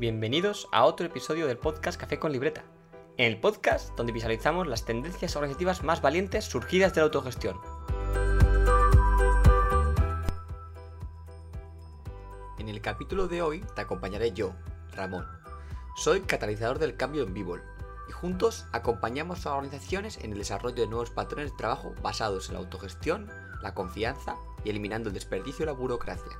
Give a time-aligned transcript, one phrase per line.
[0.00, 2.64] Bienvenidos a otro episodio del podcast Café con Libreta,
[3.18, 7.60] en el podcast donde visualizamos las tendencias organizativas más valientes surgidas de la autogestión.
[12.58, 14.54] En el capítulo de hoy te acompañaré yo,
[14.92, 15.26] Ramón.
[15.96, 17.62] Soy catalizador del cambio en Vivol
[18.08, 22.54] y juntos acompañamos a organizaciones en el desarrollo de nuevos patrones de trabajo basados en
[22.54, 23.30] la autogestión,
[23.60, 26.38] la confianza y eliminando el desperdicio y la burocracia.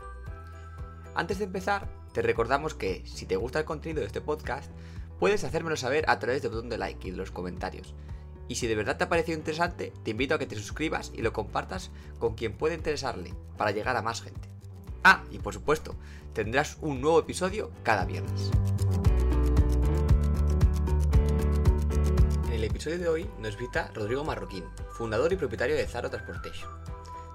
[1.15, 4.70] Antes de empezar, te recordamos que si te gusta el contenido de este podcast,
[5.19, 7.95] puedes hacérmelo saber a través del botón de like y de los comentarios.
[8.48, 11.23] Y si de verdad te ha parecido interesante, te invito a que te suscribas y
[11.23, 14.48] lo compartas con quien pueda interesarle para llegar a más gente.
[15.05, 15.95] Ah, y por supuesto,
[16.33, 18.50] tendrás un nuevo episodio cada viernes.
[22.47, 24.64] En el episodio de hoy nos visita Rodrigo Marroquín,
[24.95, 26.69] fundador y propietario de Zaro Transportation.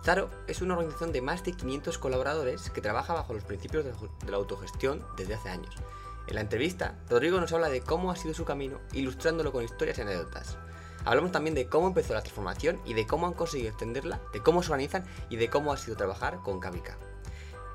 [0.06, 3.92] Zaro es una organización de más de 500 colaboradores que trabaja bajo los principios de
[4.30, 5.74] la autogestión desde hace años.
[6.28, 9.98] En la entrevista, Rodrigo nos habla de cómo ha sido su camino, ilustrándolo con historias
[9.98, 10.58] y anécdotas.
[11.06, 14.62] Hablamos también de cómo empezó la transformación y de cómo han conseguido extenderla, de cómo
[14.62, 16.98] se organizan y de cómo ha sido trabajar con Kavika.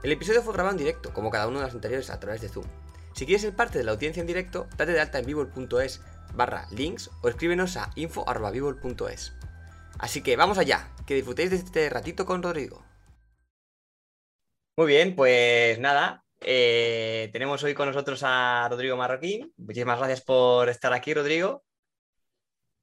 [0.04, 2.48] El episodio fue grabado en directo, como cada uno de los anteriores a través de
[2.48, 2.66] Zoom.
[3.12, 6.00] Si quieres ser parte de la audiencia en directo, date de alta en vivol.es
[6.34, 9.32] barra links o escríbenos a info.vivol.es.
[10.00, 12.82] Así que vamos allá, que disfrutéis de este ratito con Rodrigo.
[14.76, 19.52] Muy bien, pues nada, eh, tenemos hoy con nosotros a Rodrigo Marroquín.
[19.58, 21.64] Muchísimas gracias por estar aquí, Rodrigo.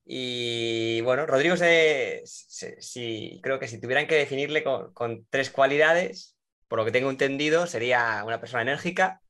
[0.06, 6.38] Y bueno, Rodrigo, si, creo que si tuvieran que definirle con, con, tres cualidades,
[6.68, 9.22] por lo que tengo entendido, sería una persona enérgica,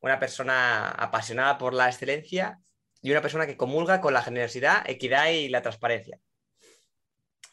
[0.00, 2.60] una persona apasionada por la excelencia
[3.00, 6.20] y una persona que comulga con la generosidad, equidad y la transparencia.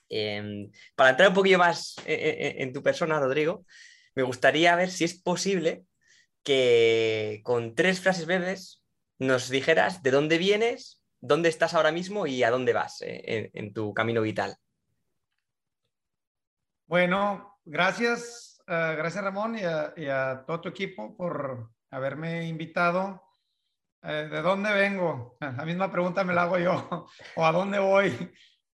[0.09, 3.65] Em, para entrar un poquillo más en, tu persona, Rodrigo,
[4.15, 5.85] me gustaría ver si es posible
[6.43, 8.83] que con tres frases breves
[9.19, 13.73] nos dijeras de dónde vienes, dónde estás ahora mismo y a dónde vas eh, en,
[13.73, 14.55] tu camino vital.
[16.87, 19.63] Bueno, gracias, eh, gracias Ramón y
[20.07, 23.21] a, todo tu equipo por haberme invitado.
[24.01, 25.37] Eh, ¿De dónde vengo?
[25.41, 27.07] La misma pregunta me la hago yo.
[27.35, 28.31] ¿O a dónde voy?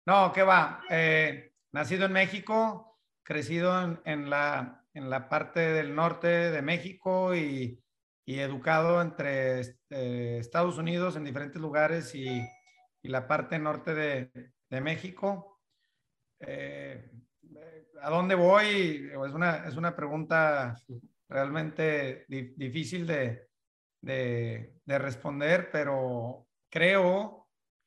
[0.06, 0.82] No, ¿qué va?
[0.88, 7.82] Eh, nacido en México, crecido en, la, en la parte del norte de México y,
[8.26, 12.40] educado entre este, Estados Unidos en diferentes lugares y,
[13.02, 15.60] la parte norte de, México.
[16.38, 17.10] Eh,
[18.00, 19.10] ¿A dónde voy?
[19.10, 20.76] Es una, es una pregunta
[21.28, 23.48] realmente difícil de,
[24.00, 27.39] de responder, pero creo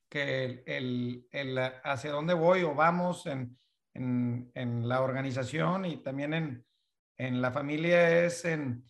[0.08, 3.58] que el, el, hacia dónde voy o vamos en,
[3.94, 6.66] en, en la organización y también en,
[7.18, 8.84] en, la familia es en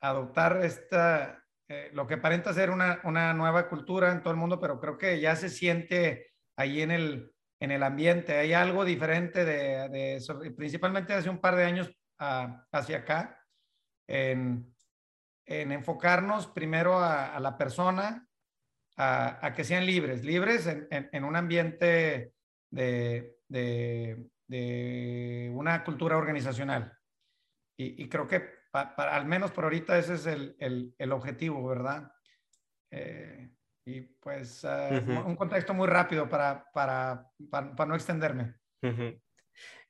[0.00, 4.60] adoptar esta, eh, lo que aparenta ser una, una, nueva cultura en todo el mundo,
[4.60, 8.36] pero creo que ya se siente ahí en el, en el ambiente.
[8.36, 13.40] Hay algo diferente de, de principalmente hace un par de años ah, hacia acá,
[14.06, 14.74] en,
[15.46, 18.28] en enfocarnos primero a, a la persona,
[18.96, 22.32] a, que sean libres, libres en, un ambiente
[22.70, 23.34] de,
[25.52, 26.92] una cultura organizacional.
[27.76, 32.10] Y, creo que al menos por ahorita ese es el, objetivo, ¿verdad?
[32.90, 33.50] Eh,
[33.86, 34.88] y pues ah,
[35.26, 37.30] un contexto muy rápido para, para,
[37.86, 38.54] no extenderme.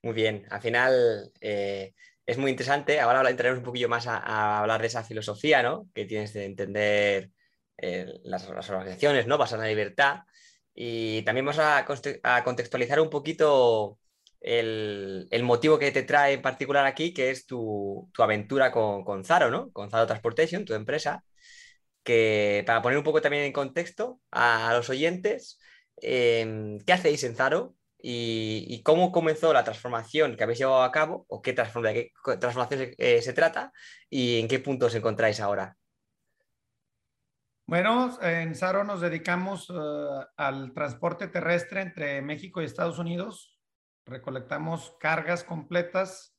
[0.03, 1.94] Muy bien, al final eh,
[2.26, 3.00] es muy interesante.
[3.00, 5.88] Ahora entraremos un poquillo más a, a, hablar de esa filosofía, ¿no?
[5.94, 7.31] Que tienes de entender
[7.78, 9.38] las, organizaciones, ¿no?
[9.38, 10.20] Basadas en la libertad.
[10.74, 11.84] Y también vamos a,
[12.44, 13.98] contextualizar un poquito
[14.40, 19.70] el, motivo que te trae en particular aquí, que es tu, aventura con, Zaro, ¿no?
[19.72, 21.24] Con Zaro Transportation, tu empresa,
[22.02, 25.58] que para poner un poco también en contexto a, los oyentes,
[25.96, 27.74] em, ¿qué hacéis en Zaro?
[28.06, 32.94] Y, cómo comenzó la transformación que habéis llevado a cabo, o qué, de qué transformación
[32.98, 33.72] se, se trata,
[34.10, 35.77] y en qué punto os encontráis ahora.
[37.66, 43.59] Bueno, en Saro nos dedicamos eh, al transporte terrestre entre México y Estados Unidos.
[44.05, 46.37] Recolectamos cargas completas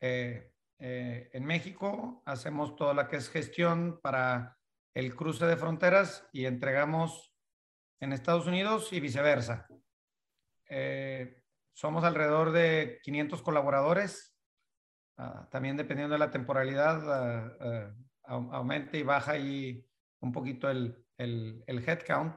[0.00, 4.56] eh, eh, en México, hacemos toda la que es gestión para
[4.94, 7.34] el cruce de fronteras y entregamos
[8.00, 9.68] en Estados Unidos y viceversa.
[11.74, 14.34] somos alrededor de 500 colaboradores.
[15.18, 17.92] Ah, también dependiendo de la temporalidad, ah,
[18.24, 19.86] ah, aumenta y baja y
[20.20, 22.36] un poquito el, el, el headcount.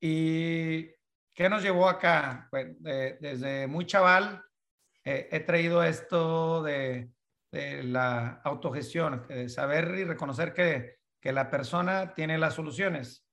[0.00, 0.86] ¿Y
[1.34, 2.48] qué nos llevó acá?
[2.50, 4.42] Pues, desde muy chaval
[5.04, 7.10] eh, he traído esto de,
[7.52, 13.26] la autogestión, de saber y reconocer que, que la persona tiene las soluciones.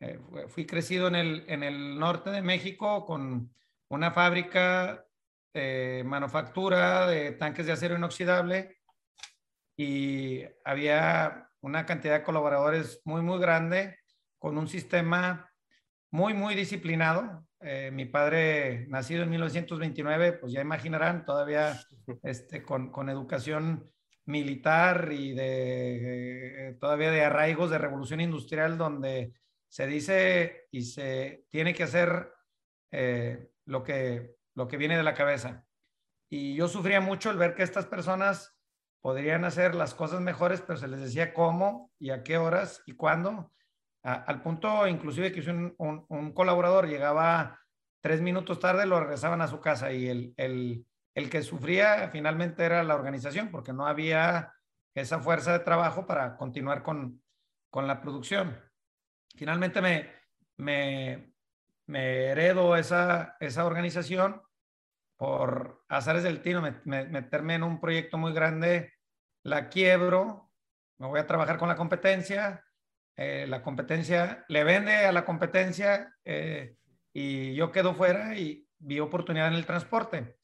[0.00, 3.54] Eh, fui crecido en el, en el norte de México con
[3.90, 5.04] una fábrica
[5.52, 8.78] de manufactura de tanques de acero inoxidable
[9.76, 13.98] y había una cantidad de colaboradores muy, muy grande
[14.38, 15.50] con un sistema
[16.10, 17.46] muy, muy disciplinado.
[17.60, 21.80] Eh, mi padre, nacido en 1929, pues ya imaginarán, todavía
[22.22, 23.90] este, con, con educación
[24.24, 29.32] militar y de eh, todavía de arraigos de revolución industrial donde
[29.68, 32.32] se dice y se tiene que hacer
[32.90, 35.64] eh, lo, que, lo que viene de la cabeza.
[36.28, 38.54] Y yo sufría mucho el ver que estas personas
[39.02, 42.94] podrían hacer las cosas mejores, pero se les decía cómo y a qué horas y
[42.94, 43.52] cuándo.
[44.02, 45.74] al punto inclusive que un,
[46.08, 47.60] un, colaborador llegaba
[48.00, 52.64] tres minutos tarde, lo regresaban a su casa y el, el, el que sufría finalmente
[52.64, 54.54] era la organización porque no había
[54.94, 57.22] esa fuerza de trabajo para continuar con,
[57.70, 58.58] con la producción.
[59.36, 60.10] Finalmente me,
[60.58, 61.32] me,
[61.86, 64.42] me heredo esa, esa organización
[65.22, 68.92] por azares del tino, meterme en un proyecto muy grande,
[69.44, 70.50] la quiebro,
[70.98, 72.64] me voy a trabajar con la competencia,
[73.16, 76.74] eh, la competencia le vende a la competencia eh,
[77.12, 80.36] y yo quedo fuera y vi oportunidad en el transporte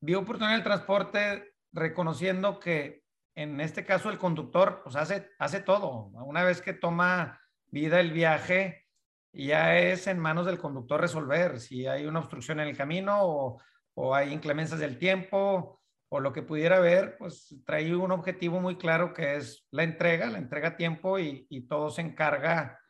[0.00, 3.04] vi oportunidad en el transporte reconociendo que
[3.34, 6.06] en este caso el conductor pues hace, hace todo.
[6.24, 8.86] Una vez que toma vida el viaje,
[9.32, 13.62] ya es en manos del conductor resolver si hay una obstrucción en el camino o,
[13.94, 18.76] o hay inclemencias del tiempo o lo que pudiera haber, pues trae un objetivo muy
[18.76, 22.80] claro que es la entrega, la entrega a tiempo y, y todo se encarga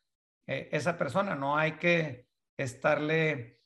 [0.46, 1.34] eh, esa persona.
[1.34, 2.26] No hay que
[2.56, 3.60] estarle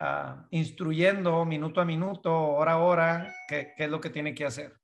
[0.00, 4.78] Ah, instruyendo minuto a minuto, hora a hora, qué, es lo que tiene que hacer.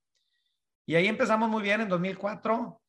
[0.86, 2.82] Y ahí empezamos muy bien en 2004.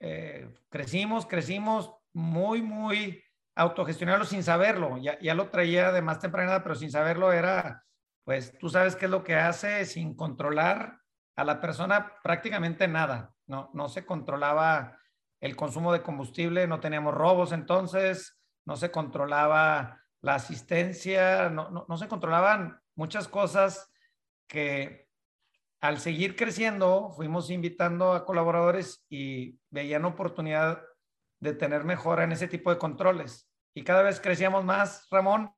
[0.00, 4.98] Eh, crecimos, crecimos muy, muy autogestionarlo sin saberlo.
[4.98, 7.84] Ya, ya lo traía de más temprana pero sin saberlo era,
[8.24, 10.98] pues tú sabes qué es lo que hace sin controlar
[11.36, 13.34] a la persona prácticamente nada.
[13.46, 14.98] No, no se controlaba
[15.40, 21.96] el consumo de combustible, no teníamos robos entonces, no se controlaba la asistencia, no, no,
[21.96, 23.90] se controlaban muchas cosas
[24.46, 25.08] que
[25.80, 30.80] al seguir creciendo fuimos invitando a colaboradores y veían oportunidad
[31.42, 33.50] de tener mejora en ese tipo de controles.
[33.74, 35.52] Y cada vez crecíamos más, Ramón,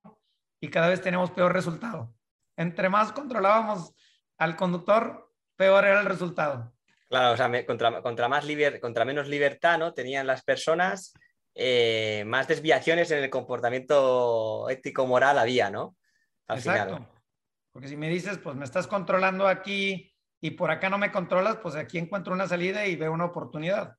[0.59, 2.15] y cada vez teníamos peor resultado.
[2.57, 3.95] Entre más controlábamos
[4.39, 6.73] al conductor, peor era el resultado.
[7.11, 9.93] Claro, o sea, contra, contra, más liber, contra menos libertad ¿no?
[9.93, 11.13] tenían las personas,
[11.55, 15.97] eh, más desviaciones en el comportamiento ético-moral había, ¿no?
[16.49, 17.07] Exacto.
[17.73, 21.59] Porque si me dices, pues me estás controlando aquí y por acá no me controlas,
[21.59, 23.99] pues aquí encuentro una salida y veo una oportunidad.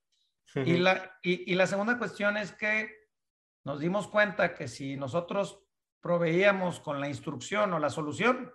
[0.53, 2.89] Y, la, y, la segunda cuestión es que
[3.63, 5.63] nos dimos cuenta que si nosotros
[6.01, 8.53] proveíamos con la instrucción o la solución,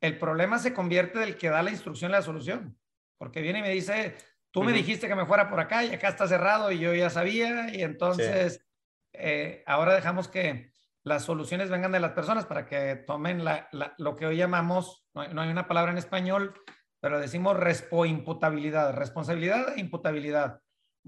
[0.00, 2.78] el problema se convierte del que da la instrucción y la solución.
[3.18, 4.16] Porque viene y me dice,
[4.54, 7.10] Tú me dijiste que me fuera por acá y acá está cerrado y yo ya
[7.10, 8.64] sabía y entonces
[9.12, 10.72] eh, ahora dejamos que
[11.02, 13.68] las soluciones vengan de las personas para que tomen la,
[13.98, 16.54] lo que hoy llamamos, no hay, una palabra en español,
[17.00, 20.60] pero decimos respo-imputabilidad, responsabilidad e imputabilidad,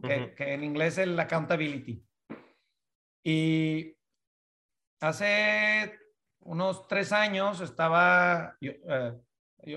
[0.02, 2.04] que, en inglés es el accountability.
[3.24, 3.96] Y
[5.00, 5.98] hace
[6.40, 9.20] unos tres años estaba, yo, eh,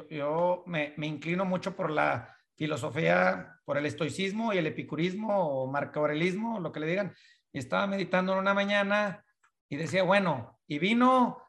[0.10, 5.68] yo, me, me, inclino mucho por la filosofía por el estoicismo y el epicurismo o
[5.68, 7.16] marcaorelismo, lo que le digan.
[7.54, 9.26] Y estaba meditando en una mañana
[9.70, 11.42] y decía, bueno, y vino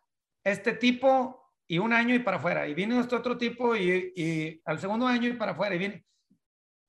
[0.44, 4.60] este tipo y un año y para afuera, y vino este otro tipo y, y
[4.64, 6.04] al segundo año y para afuera, y vine.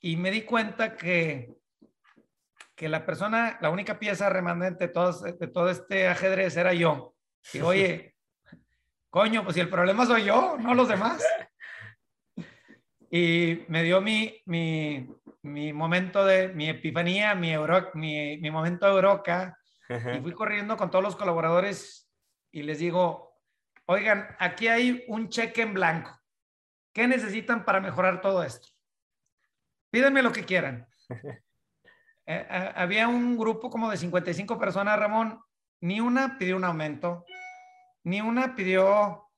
[0.01, 1.61] Y me di cuenta que,
[2.81, 7.13] que la persona, la única pieza remanente de todo, de todo este ajedrez era yo.
[7.53, 8.15] Y oye,
[9.11, 11.23] coño, pues si el problema soy yo, no los demás.
[13.13, 15.05] Y me dio mi, mi,
[15.41, 17.53] mi momento de, mi epifanía, mi,
[17.93, 19.59] mi, mi momento de Euroca.
[19.89, 22.09] Y fui corriendo con todos los colaboradores
[22.53, 23.38] y les digo,
[23.85, 26.17] oigan, aquí hay un cheque en blanco.
[26.93, 28.69] ¿Qué necesitan para mejorar todo esto?
[29.91, 30.88] Pídenme lo que quieran.
[32.31, 35.41] Eh, eh, había un grupo como de 55 personas, Ramón.
[35.81, 37.25] Ni una pidió un aumento,
[38.03, 39.31] ni una pidió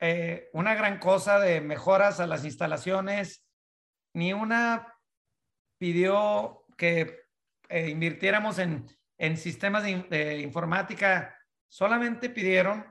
[0.00, 3.46] eh, una gran cosa de mejoras a las instalaciones,
[4.14, 4.94] ni una
[5.78, 7.20] pidió que
[7.68, 8.86] eh, invirtiéramos en,
[9.18, 12.84] en sistemas de, informática, solamente pidieron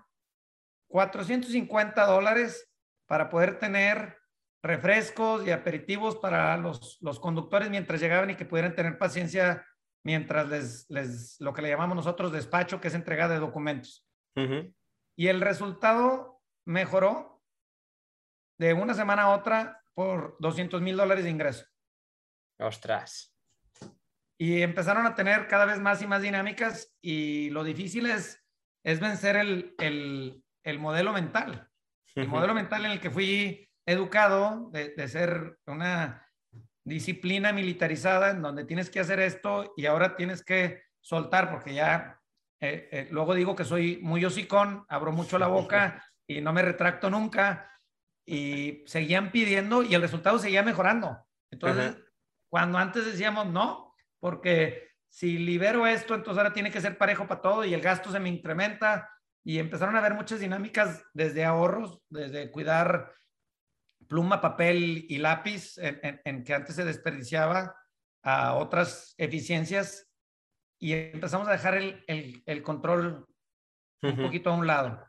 [0.87, 2.71] 450 dólares
[3.05, 4.18] para poder tener
[4.61, 9.65] refrescos y aperitivos para los, los conductores mientras llegaban y que pudieran tener paciencia
[10.03, 14.05] mientras les, les, lo que le llamamos nosotros despacho, que es entrega de documentos.
[15.17, 17.43] Y el resultado mejoró
[18.57, 21.65] de una semana a otra por 200 mil dólares de ingreso.
[22.57, 23.35] Ostras.
[24.37, 28.41] Y empezaron a tener cada vez más y más dinámicas y lo difícil es,
[28.85, 31.69] es vencer el, el, el modelo mental.
[32.15, 36.27] El modelo mental en el que fui educado de, de ser una
[36.83, 42.19] disciplina militarizada en donde tienes que hacer esto y ahora tienes que soltar porque ya
[42.61, 46.61] eh, eh, luego digo que soy muy hocicón, abro mucho la boca y no me
[46.61, 47.71] retracto nunca
[48.25, 51.25] y seguían pidiendo y el resultado seguía mejorando.
[51.51, 51.97] Entonces,
[52.49, 57.41] cuando antes decíamos no, porque si libero esto, entonces ahora tiene que ser parejo para
[57.41, 59.09] todo y el gasto se me incrementa
[59.43, 63.13] y empezaron a haber muchas dinámicas desde ahorros, desde cuidar
[64.09, 67.75] pluma, papel y lápiz en, que antes se desperdiciaba
[68.23, 70.09] a otras eficiencias
[70.79, 72.03] y empezamos a dejar el,
[72.45, 73.27] el, control
[74.01, 75.05] un poquito a un lado.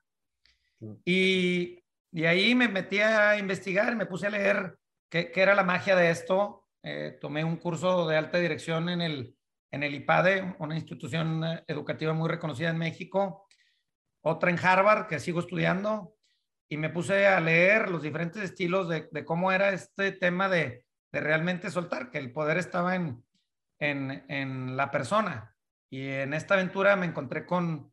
[1.04, 4.78] Y, y, ahí me metí a investigar, me puse a leer
[5.08, 6.66] qué, qué era la magia de esto.
[6.82, 9.36] Eh, tomé un curso de alta dirección en el,
[9.70, 13.46] en el IPADE, una institución eh, educativa muy reconocida en México,
[14.22, 16.14] otra en Harvard, que sigo estudiando,
[16.72, 21.68] y me puse a leer los diferentes estilos de, cómo era este tema de, realmente
[21.68, 23.24] soltar, que el poder estaba en,
[23.80, 25.56] en, la persona.
[25.90, 27.92] Y en esta aventura me encontré con,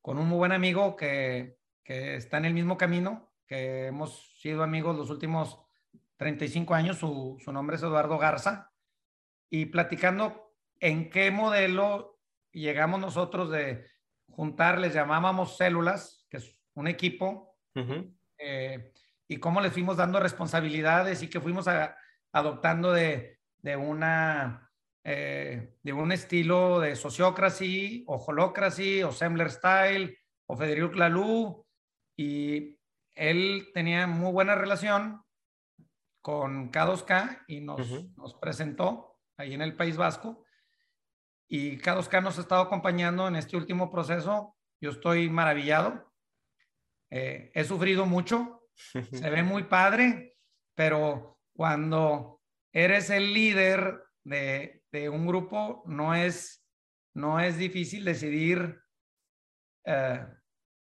[0.00, 4.62] con un muy buen amigo que, que, está en el mismo camino, que hemos sido
[4.62, 5.60] amigos los últimos
[6.16, 8.72] 35 años, su, su nombre es Eduardo Garza,
[9.50, 12.18] y platicando en qué modelo
[12.52, 13.86] llegamos nosotros de
[14.30, 17.53] juntar, les llamábamos células, que es un equipo
[18.38, 18.92] eh,
[19.28, 21.66] y cómo les fuimos dando responsabilidades y que fuimos
[22.32, 24.70] adoptando de, de una,
[25.02, 31.64] eh, de un estilo de sociocracy o holocracy o Sembler Style o Federico Laloux
[32.16, 32.78] y
[33.14, 35.22] él tenía muy buena relación
[36.20, 40.44] con K2K y nos, nos presentó ahí en el País Vasco.
[41.48, 44.56] Y K2K nos ha estado acompañando en este último proceso.
[44.80, 46.13] Yo estoy maravillado
[47.16, 48.66] eh, he sufrido mucho,
[49.12, 50.36] se ve muy padre,
[50.74, 52.40] pero cuando
[52.72, 56.64] eres el líder de, un grupo, no es,
[57.14, 58.80] no es difícil decidir
[59.84, 60.26] eh,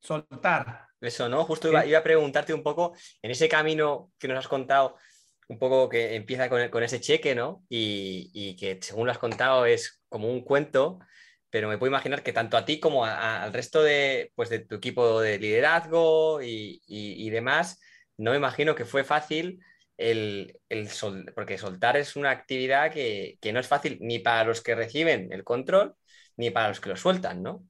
[0.00, 0.86] soltar.
[1.02, 1.44] Eso, ¿no?
[1.44, 4.96] Justo iba, iba, a preguntarte un poco, en ese camino que nos has contado,
[5.48, 7.62] un poco que empieza con, con ese cheque, ¿no?
[7.68, 10.98] Y, y, que según lo has contado es como un cuento,
[11.52, 14.76] pero me puedo imaginar que tanto a ti como al resto de, pues, de tu
[14.76, 17.78] equipo de liderazgo y, demás,
[18.16, 19.62] no me imagino que fue fácil
[19.98, 20.88] el, el
[21.34, 25.44] porque soltar es una actividad que, no es fácil ni para los que reciben el
[25.44, 25.94] control
[26.38, 27.62] ni para los que lo sueltan, ¿no?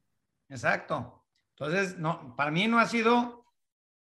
[0.49, 1.27] Exacto.
[1.57, 3.47] Entonces, no, para mí no ha sido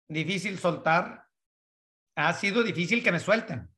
[0.07, 1.25] difícil soltar,
[2.15, 3.69] ha sido difícil que me suelten.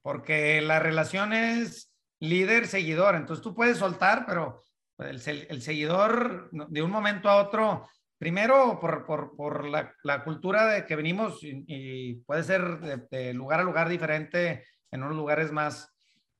[0.00, 1.89] Porque la relación es
[2.20, 3.16] líder, seguidor.
[3.16, 4.62] Entonces tú puedes soltar, pero
[4.98, 5.20] el,
[5.62, 11.40] seguidor de un momento a otro, primero por, por, por la, cultura de que venimos
[11.42, 15.96] y, puede ser de, lugar a lugar diferente, en unos lugares más,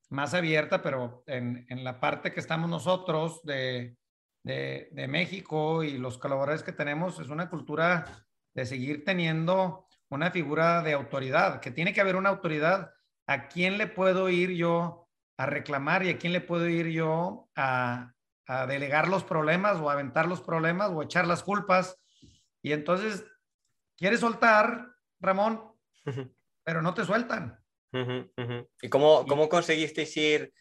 [0.09, 3.95] más abierta, pero en, en la parte que estamos nosotros de,
[4.43, 10.29] de, de México y los colaboradores que tenemos, es una cultura de seguir teniendo una
[10.29, 12.91] figura de autoridad, que tiene que haber una autoridad.
[13.27, 15.00] ¿A quién le puedo ir yo
[15.41, 18.13] a reclamar y a quién le puedo ir yo a,
[18.45, 21.97] a delegar los problemas o aventar los problemas o echar las culpas.
[22.61, 23.25] Y entonces,
[23.97, 25.63] quieres soltar, Ramón,
[26.63, 27.59] pero no te sueltan.
[28.81, 30.53] ¿Y cómo, cómo conseguisteis ir,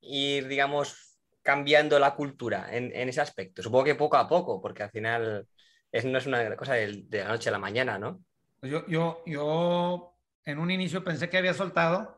[0.00, 3.62] ir, digamos, cambiando la cultura en, en, ese aspecto?
[3.62, 5.48] Supongo que poco a poco, porque al final
[5.90, 8.22] es, no es una cosa de, de la noche a la mañana, ¿no?
[8.60, 10.14] Yo, yo, yo
[10.44, 12.15] en un inicio pensé que había soltado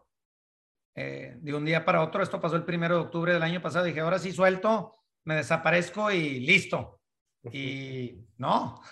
[1.00, 2.25] eh, de un día para otro.
[2.25, 3.85] Esto pasó el primero de octubre del año pasado.
[3.85, 7.00] Dije, ahora sí suelto, me desaparezco y listo.
[7.52, 8.83] Y no,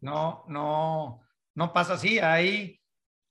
[0.00, 1.20] no, no,
[1.54, 2.18] no pasa así.
[2.18, 2.80] Hay,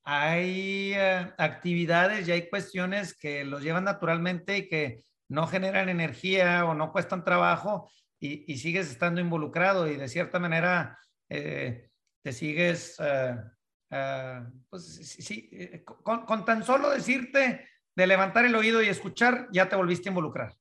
[0.06, 6.64] hay eh, actividades y hay cuestiones que los llevan naturalmente y que no generan energía
[6.64, 11.90] o no cuestan trabajo y, sigues estando involucrado y de cierta manera eh,
[12.22, 12.98] te sigues,
[14.70, 15.50] pues sí,
[15.84, 20.12] con, con, tan solo decirte de levantar el oído y escuchar, ya te volviste a
[20.12, 20.56] involucrar.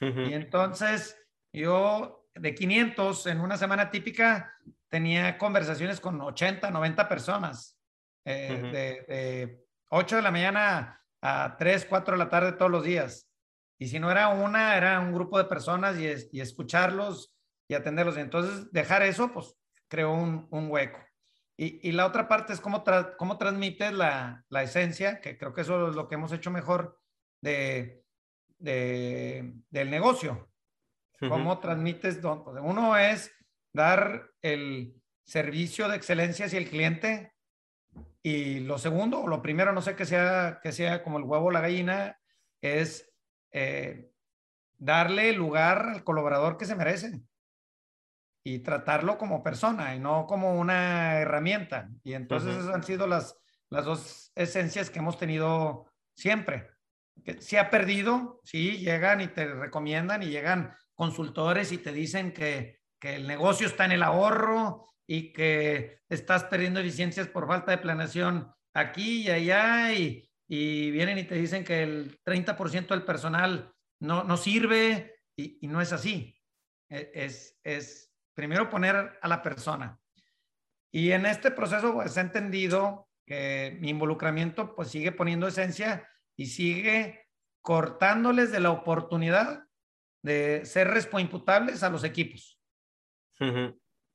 [0.00, 1.16] Y entonces
[1.52, 4.54] yo de 500 en una semana típica
[4.88, 7.78] tenía conversaciones con 80, 90 personas.
[8.24, 13.28] de, de 8 de la mañana a 3, 4 de la tarde todos los días.
[13.78, 17.34] Y si no era una, era un grupo de personas y, y escucharlos
[17.68, 18.16] y atenderlos.
[18.16, 19.54] Entonces, dejar eso, pues
[19.88, 20.98] creó un, un hueco.
[21.58, 25.54] Y, y, la otra parte es cómo, tra cómo transmites la, la, esencia, que creo
[25.54, 27.00] que eso es lo que hemos hecho mejor
[27.40, 28.04] de,
[28.58, 30.50] de del negocio.
[31.18, 33.32] Cómo transmites, uno es
[33.72, 37.32] dar el servicio de excelencia hacia el cliente
[38.22, 41.46] y lo segundo, o lo primero, no sé que sea, que sea como el huevo
[41.46, 42.20] o la gallina,
[42.60, 43.10] es
[43.52, 44.10] eh,
[44.76, 47.22] darle lugar al colaborador que se merece
[48.46, 51.90] y tratarlo como persona y no como una herramienta.
[52.04, 53.36] Y entonces esas han sido las,
[53.70, 56.70] las dos esencias que hemos tenido siempre.
[57.24, 62.32] Que se ha perdido, sí, llegan y te recomiendan y llegan consultores y te dicen
[62.32, 67.72] que, que el negocio está en el ahorro y que estás perdiendo eficiencias por falta
[67.72, 73.02] de planeación aquí y allá y, y vienen y te dicen que el 30% del
[73.02, 76.40] personal no, no sirve y, y, no es así.
[76.88, 78.05] E, es, es
[78.36, 79.98] primero poner a la persona.
[80.92, 86.46] Y en este proceso pues he entendido que mi involucramiento pues sigue poniendo esencia y
[86.46, 87.26] sigue
[87.62, 89.64] cortándoles de la oportunidad
[90.22, 92.60] de ser respoimputables a los equipos.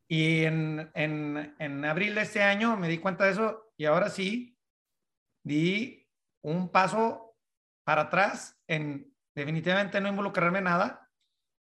[0.08, 4.10] Y en, en, en, abril de este año me di cuenta de eso y ahora
[4.10, 4.58] sí
[5.44, 6.08] di
[6.44, 7.36] un paso
[7.84, 11.00] para atrás en definitivamente no involucrarme en nada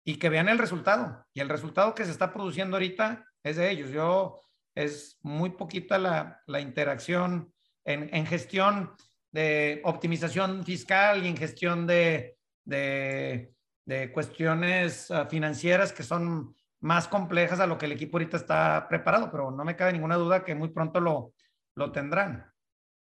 [0.03, 1.25] y que vean el resultado.
[1.33, 3.91] Y el resultado que se está produciendo ahorita es de ellos.
[3.91, 4.41] Yo
[4.75, 7.53] es muy poquita la, la interacción
[7.85, 8.91] en, en, gestión
[9.31, 13.53] de optimización fiscal y en gestión de, de,
[13.85, 18.87] de cuestiones uh, financieras que son más complejas a lo que el equipo ahorita está
[18.89, 21.33] preparado, pero no me cabe ninguna duda que muy pronto lo,
[21.75, 22.51] lo tendrán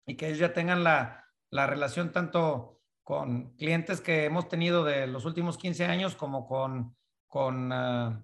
[0.05, 5.07] y que ellos ya tengan la, la relación tanto con clientes que hemos tenido de
[5.07, 6.95] los últimos 15 años como con,
[7.29, 8.23] con uh,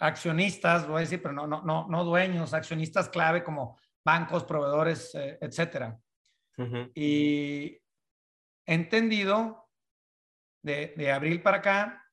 [0.00, 5.14] accionistas, voy a decir, pero no, no, no, no dueños, accionistas clave como bancos, proveedores,
[5.14, 6.00] eh, etcétera.
[6.56, 6.90] -huh.
[6.94, 7.80] Y
[8.66, 9.70] he entendido
[10.62, 12.04] de, de abril para acá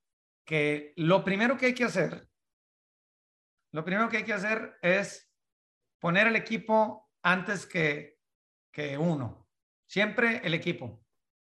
[0.45, 2.27] que lo primero que hay que hacer,
[3.73, 5.31] lo primero que hay que hacer es
[5.99, 8.19] poner el equipo antes que,
[8.73, 9.47] que uno.
[9.87, 11.00] Siempre el equipo.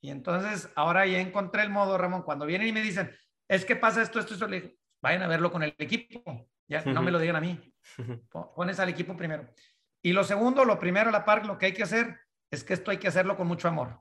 [0.03, 3.11] Y entonces ahora ya encontré el modo, Ramón, cuando vienen y me dicen,
[3.49, 6.23] es que pasa esto, esto, esto, le digo, vayan a verlo con el equipo.
[6.69, 6.93] Ya, uh -huh.
[6.95, 7.61] no me lo digan a mí.
[8.55, 9.49] Pones al equipo primero.
[10.03, 12.19] Y lo segundo, lo primero, la par, lo que hay que hacer
[12.51, 14.01] es que esto hay que hacerlo con mucho amor.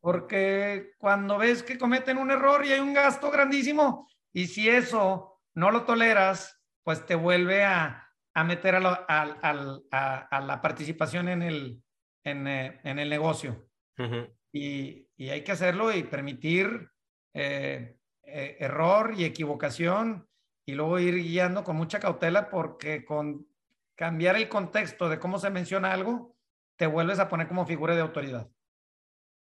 [0.00, 5.40] Porque cuando ves que cometen un error y hay un gasto grandísimo, y si eso
[5.54, 10.60] no lo toleras, pues te vuelve a, a meter a, lo, a, a, a, la
[10.60, 11.82] participación en el,
[12.24, 13.68] en, eh, en el negocio.
[13.98, 14.37] Uh -huh.
[14.52, 16.90] Y, y, hay que hacerlo y permitir
[17.34, 20.26] eh, eh, error y equivocación
[20.66, 23.46] y luego ir guiando con mucha cautela porque con
[23.94, 26.36] cambiar el contexto de cómo se menciona algo,
[26.76, 28.48] te vuelves a poner como figura de autoridad.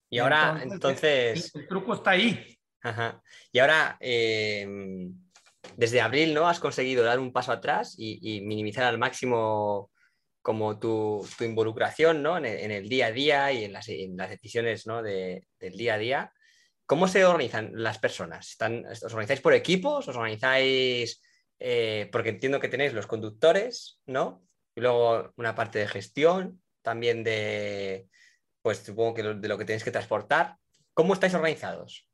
[0.10, 1.56] Y ahora, entonces, entonces...
[1.56, 2.58] El, el, truco está ahí.
[2.82, 3.22] Ajá.
[3.52, 5.10] Y ahora, eh,
[5.76, 6.48] desde abril, ¿no?
[6.48, 9.92] Has conseguido dar un paso atrás y, y minimizar al máximo
[10.46, 12.38] como tu, tu involucración, ¿no?
[12.38, 15.02] En el, en el, día a día y en las, en las decisiones, ¿no?
[15.02, 16.34] De, del día a día.
[16.86, 18.52] ¿Cómo se organizan las personas?
[18.52, 20.08] ¿Están, ¿Os organizáis por equipos?
[20.08, 21.20] ¿Os organizáis...?
[21.58, 24.46] Eh, porque entiendo que tenéis los conductores, ¿no?
[24.76, 28.08] Y luego una parte de gestión, también de,
[28.62, 30.58] pues supongo que de lo que tenéis que transportar.
[30.94, 32.08] ¿Cómo estáis organizados?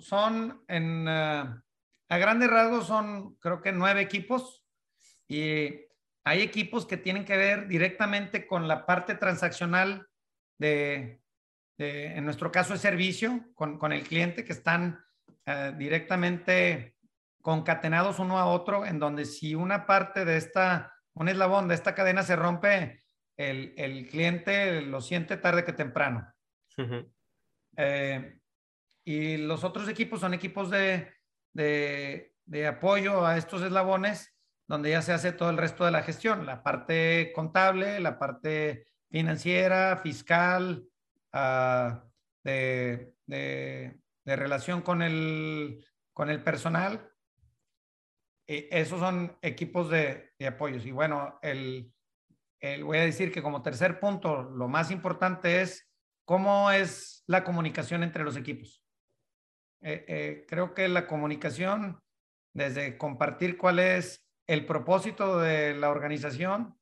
[0.00, 1.62] Son, en, uh,
[2.08, 4.66] a grandes rasgos, son creo que nueve equipos
[5.28, 5.89] y
[6.30, 10.06] hay equipos que tienen que ver directamente con la parte transaccional
[10.60, 11.20] de,
[11.76, 15.04] de en nuestro caso, es servicio con, con, el cliente que están
[15.48, 16.94] uh, directamente
[17.42, 21.96] concatenados uno a otro, en donde si una parte de esta, un eslabón de esta
[21.96, 23.00] cadena se rompe,
[23.36, 26.32] el, el cliente lo siente tarde que temprano.
[26.78, 27.12] Uh -huh.
[27.76, 28.38] eh,
[29.04, 31.12] y los otros equipos son equipos de,
[31.52, 34.32] de, de, apoyo a estos eslabones,
[34.70, 38.86] donde ya se hace todo el resto de la gestión, la parte contable, la parte
[39.10, 40.86] financiera, fiscal,
[41.34, 41.98] uh,
[42.44, 43.16] de,
[44.24, 47.10] relación con el, con el personal.
[48.46, 50.86] Eh, esos son equipos de, de apoyos.
[50.86, 51.92] Y bueno, el,
[52.84, 55.90] voy a decir que como tercer punto, lo más importante es
[56.24, 58.84] cómo es la comunicación entre los equipos.
[59.80, 62.00] Eh, eh, creo que la comunicación,
[62.54, 66.76] desde compartir cuál es el propósito de la organización,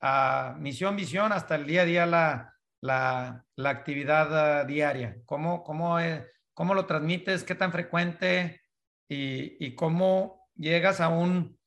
[0.00, 5.16] a misión, visión, hasta el día a día la, la, la actividad uh, diaria.
[5.26, 7.42] ¿Cómo, cómo, es, ¿Cómo lo transmites?
[7.42, 8.60] ¿Qué tan frecuente?
[9.10, 11.58] Y, y cómo llegas a un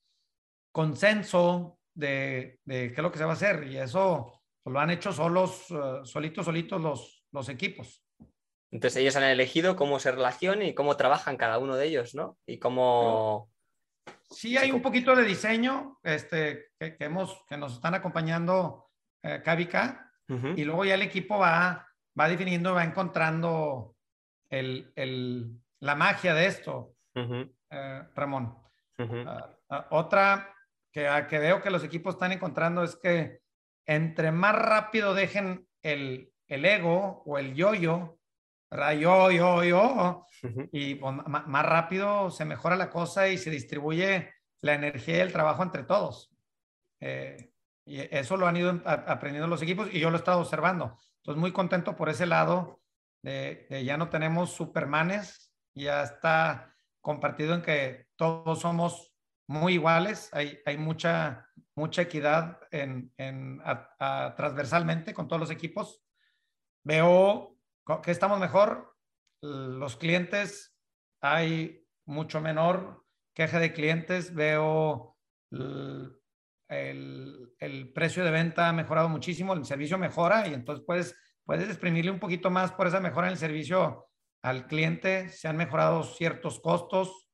[0.72, 3.66] consenso de, de, qué es lo que se va a hacer.
[3.68, 8.06] Y eso lo han hecho solos, uh, solitos, solitos los, los equipos.
[8.72, 12.38] Entonces ellos han elegido cómo se relacionan y cómo trabajan cada uno de ellos, ¿no?
[12.48, 13.52] Y cómo...
[14.30, 18.90] Sí, hay un poquito de diseño este, que, que hemos, que nos están acompañando
[19.24, 20.58] eh, uh -huh.
[20.58, 21.88] y luego ya el equipo va,
[22.20, 23.96] va definiendo, va encontrando
[24.50, 27.54] el, el, la magia de esto, uh -huh.
[27.70, 28.58] eh, Ramón.
[28.98, 29.56] Uh -huh.
[29.70, 30.56] uh, otra
[30.92, 33.42] que, que veo que los equipos están encontrando es que
[33.86, 38.20] entre más rápido dejen el, el ego o el yo-yo,
[38.72, 40.70] yo, yo, yo, uh -huh.
[40.72, 45.32] y pues, más rápido se mejora la cosa y se distribuye la energía y el
[45.32, 46.32] trabajo entre todos.
[47.00, 47.52] Eh,
[47.86, 50.98] y eso lo han ido aprendiendo los equipos y yo lo he estado observando.
[51.18, 52.80] Entonces, muy contento por ese lado.
[53.24, 59.14] De, de ya no tenemos supermanes, ya está compartido en que todos somos
[59.48, 65.52] muy iguales, hay, hay mucha, mucha equidad en, en a, a, transversalmente con todos los
[65.52, 66.02] equipos.
[66.84, 67.58] Veo
[68.02, 68.96] que estamos mejor,
[69.42, 70.78] los clientes,
[71.22, 75.18] hay mucho menor queja de clientes, veo
[75.52, 76.18] el,
[76.70, 81.68] el, el, precio de venta ha mejorado muchísimo, el servicio mejora y entonces puedes, puedes
[81.68, 84.08] exprimirle un poquito más por esa mejora en el servicio
[84.44, 87.30] al cliente, se han mejorado ciertos costos,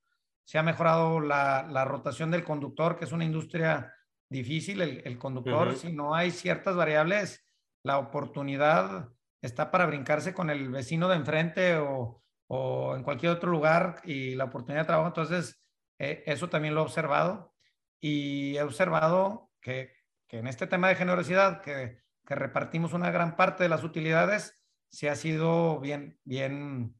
[0.46, 3.94] se ha mejorado la, la rotación del conductor, que es una industria
[4.30, 5.76] difícil, el, el conductor, uh -huh.
[5.76, 7.46] si no hay ciertas variables,
[7.84, 9.10] la oportunidad
[9.48, 14.36] está para brincarse con el vecino de enfrente o, o en cualquier otro lugar y
[14.36, 15.08] la oportunidad de trabajo.
[15.08, 15.62] Entonces,
[16.00, 17.54] eh, eso también lo he observado
[18.00, 19.94] y he observado que,
[20.28, 24.60] que en este tema de generosidad, que, que, repartimos una gran parte de las utilidades,
[24.90, 26.96] se ha sido bien, bien,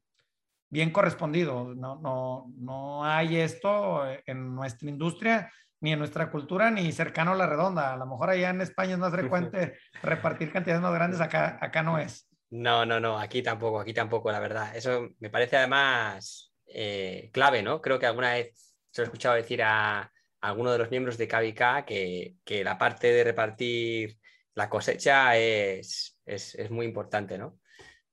[0.68, 1.74] bien correspondido.
[1.74, 7.36] No, no, no hay esto en nuestra industria ni en nuestra cultura, ni cercano a
[7.36, 7.92] la redonda.
[7.92, 11.82] A lo mejor allá en España es más frecuente repartir cantidades más grandes, acá, acá
[11.82, 12.27] no es.
[12.50, 14.74] No, no, no, aquí tampoco, aquí tampoco, la verdad.
[14.74, 17.80] Eso me parece además eh, clave, ¿no?
[17.82, 21.28] Creo que alguna vez se lo he escuchado decir a, alguno de los miembros de
[21.28, 24.18] KVK que, que, la parte de repartir
[24.54, 27.58] la cosecha es, es, muy importante, ¿no?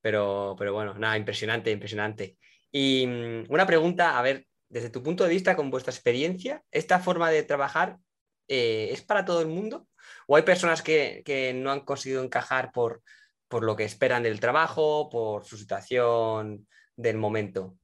[0.00, 2.36] Pero, pero, bueno, nada, impresionante, impresionante.
[2.70, 6.98] Y um, una pregunta, a ver, desde tu punto de vista, con vuestra experiencia, ¿esta
[7.00, 7.98] forma de trabajar
[8.48, 9.88] eh, es para todo el mundo?
[10.26, 13.02] ¿O hay personas que, que no han conseguido encajar por,
[13.48, 17.78] por lo que esperan del trabajo, por su situación del momento?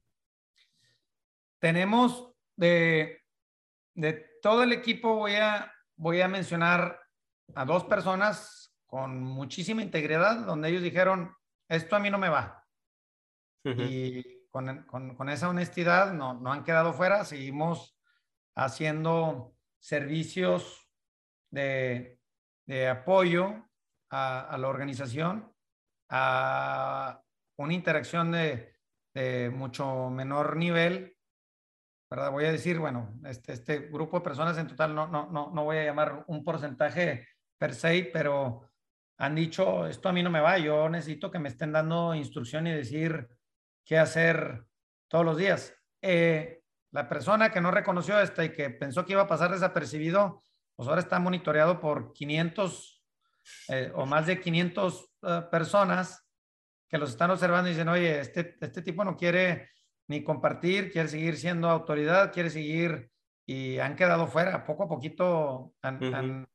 [1.59, 3.21] Tenemos de,
[3.95, 6.99] de todo el equipo, voy a, voy a mencionar
[7.55, 11.33] a dos personas con muchísima integridad, donde ellos dijeron,
[11.69, 12.63] esto a mí no me va.
[13.63, 13.89] Uh -huh.
[13.89, 17.97] Y con, con, con, esa honestidad no, no han quedado fuera, seguimos
[18.55, 20.87] haciendo servicios
[21.49, 22.19] de,
[22.65, 23.67] de apoyo
[24.09, 25.52] a, a, la organización,
[26.15, 27.19] a
[27.57, 28.71] una interacción de,
[29.51, 31.17] mucho menor nivel,
[32.09, 32.31] ¿verdad?
[32.31, 35.63] Voy a decir, bueno, este, este grupo de personas en total, no, no, no, no
[35.63, 38.69] voy a llamar un porcentaje per se, pero
[39.17, 42.67] han dicho, esto a mí no me va, yo necesito que me estén dando instrucción
[42.67, 43.27] y decir
[43.83, 44.65] qué hacer
[45.07, 45.75] todos los días.
[46.01, 50.43] Eh, la persona que no reconoció esta y que pensó que iba a pasar desapercibido,
[50.75, 52.92] pues ahora está monitoreado por 500
[53.69, 56.25] eh, o más de 500 uh, personas
[56.89, 59.69] que los están observando y dicen, oye, este, este tipo no quiere
[60.07, 63.09] ni compartir, quiere seguir siendo autoridad, quiere seguir
[63.47, 66.15] y han quedado fuera, poco a poquito han, uh -huh.
[66.15, 66.49] han,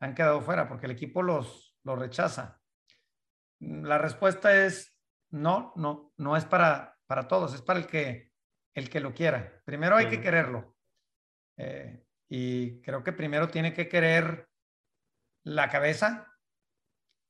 [0.00, 2.60] han quedado fuera porque el equipo los, los rechaza.
[3.60, 4.98] La respuesta es
[5.30, 8.32] no, no, no es para, para todos, es para el que,
[8.74, 9.62] el que lo quiera.
[9.64, 10.10] Primero hay uh -huh.
[10.10, 10.76] que quererlo.
[11.56, 14.48] Eh, y creo que primero tiene que querer
[15.44, 16.26] la cabeza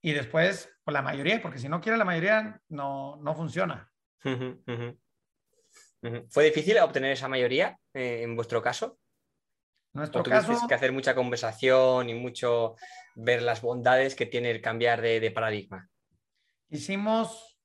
[0.03, 3.91] y después pues, la mayoría, porque si no quiere la mayoría, no, no funciona.
[4.25, 4.99] Uh -huh.
[6.29, 8.99] ¿Fue difícil obtener esa mayoría eh, en vuestro caso?
[9.95, 12.77] Nuestro caso que hacer mucha conversación y mucho
[13.15, 15.89] ver las bondades que tiene el cambiar de, de paradigma.
[16.71, 17.61] Hicimos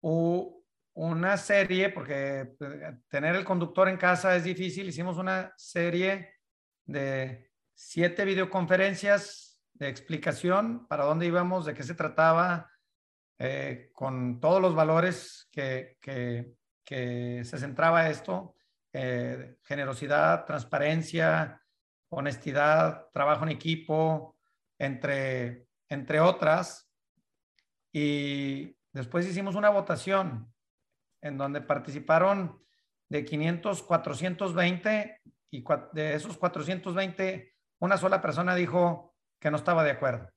[0.00, 6.34] una serie, porque eh, tener el conductor en casa es difícil, hicimos una serie
[6.84, 12.70] de siete videoconferencias de explicación para dónde íbamos, de qué se trataba,
[13.38, 16.54] eh, con todos los valores que, que,
[17.44, 18.54] se centraba esto,
[18.92, 21.62] eh, generosidad, transparencia,
[22.10, 24.36] honestidad, trabajo en equipo,
[24.78, 26.90] entre, entre otras.
[27.90, 30.52] Y después hicimos una votación
[31.22, 32.62] en donde participaron
[33.08, 39.11] de 500, 420 y de esos 420, una sola persona dijo
[39.42, 40.30] que no estaba de acuerdo.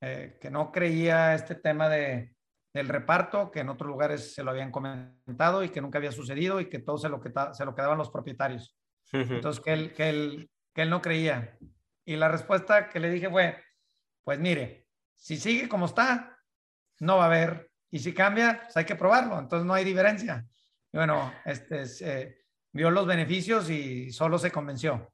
[0.00, 2.36] Eh, que no creía este tema de,
[2.72, 6.60] del reparto, que en otros lugares se lo habían comentado y que nunca había sucedido
[6.60, 7.20] y que todo se lo,
[7.52, 8.78] se lo quedaban los propietarios.
[9.10, 11.58] Entonces, que él, que, él, que él no creía.
[12.04, 13.60] Y la respuesta que le dije fue,
[14.22, 14.86] pues mire,
[15.16, 16.38] si sigue como está,
[17.00, 17.70] no va a haber.
[17.90, 19.38] Y si cambia, pues hay que probarlo.
[19.40, 20.46] Entonces no hay diferencia.
[20.92, 25.12] Y bueno, este, vio los beneficios y solo se convenció.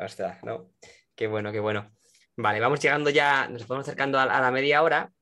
[0.00, 0.72] Ostras, ¿no?
[1.14, 1.92] Qué bueno, qué bueno.
[2.34, 5.12] Vale, vamos llegando ya, nos estamos acercando a, la media hora.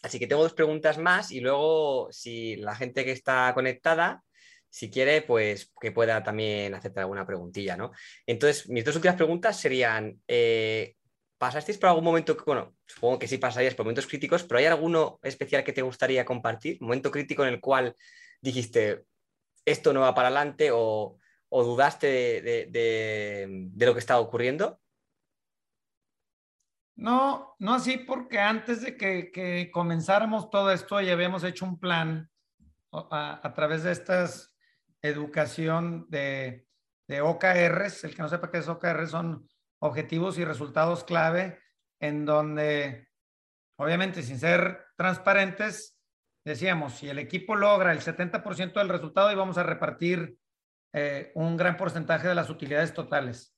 [0.00, 4.22] Así que tengo dos preguntas más y luego si la gente que está conectada,
[4.68, 7.90] si quiere, pues que pueda también hacerte alguna preguntilla, ¿no?
[8.24, 10.94] Entonces, mis dos últimas preguntas serían, eh,
[11.36, 15.18] ¿pasasteis por algún momento, bueno, supongo que sí pasarías por momentos críticos, pero ¿hay alguno
[15.22, 16.78] especial que te gustaría compartir?
[16.80, 17.96] ¿Un momento crítico en el cual
[18.40, 19.04] dijiste,
[19.64, 21.18] esto no va para adelante o,
[21.62, 22.06] dudaste
[22.40, 24.80] de, lo que estaba ocurriendo?
[26.96, 32.30] No, no así, porque antes de que, comenzáramos todo esto ya habíamos hecho un plan
[32.92, 34.56] a, través de estas
[35.02, 36.66] educación de,
[37.08, 38.04] de, OKRs.
[38.04, 39.46] El que no sepa qué es OKR son
[39.80, 41.58] objetivos y resultados clave,
[42.00, 43.08] en donde,
[43.76, 45.98] obviamente, sin ser transparentes,
[46.44, 50.38] decíamos, si el equipo logra el 70% del resultado, íbamos a repartir
[50.92, 53.56] eh, un gran porcentaje de las utilidades totales.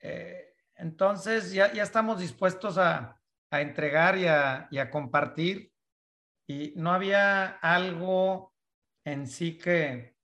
[0.00, 3.16] Eh, entonces ya, ya estamos dispuestos a,
[3.52, 5.72] entregar y a, compartir
[6.46, 8.54] y no había algo
[9.04, 10.14] en sí que,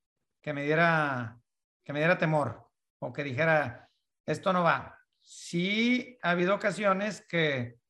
[0.44, 1.40] me diera,
[1.84, 3.90] que me diera temor o que dijera,
[4.24, 4.96] esto no va.
[5.20, 7.80] Sí ha habido ocasiones que,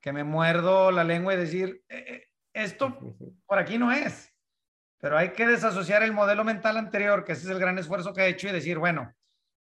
[0.00, 2.98] que me muerdo la lengua y decir, eh, esto
[3.46, 4.33] por aquí no es,
[5.04, 8.22] pero hay que desasociar el modelo mental anterior, que ese es el gran esfuerzo que
[8.22, 9.14] he hecho y decir, bueno,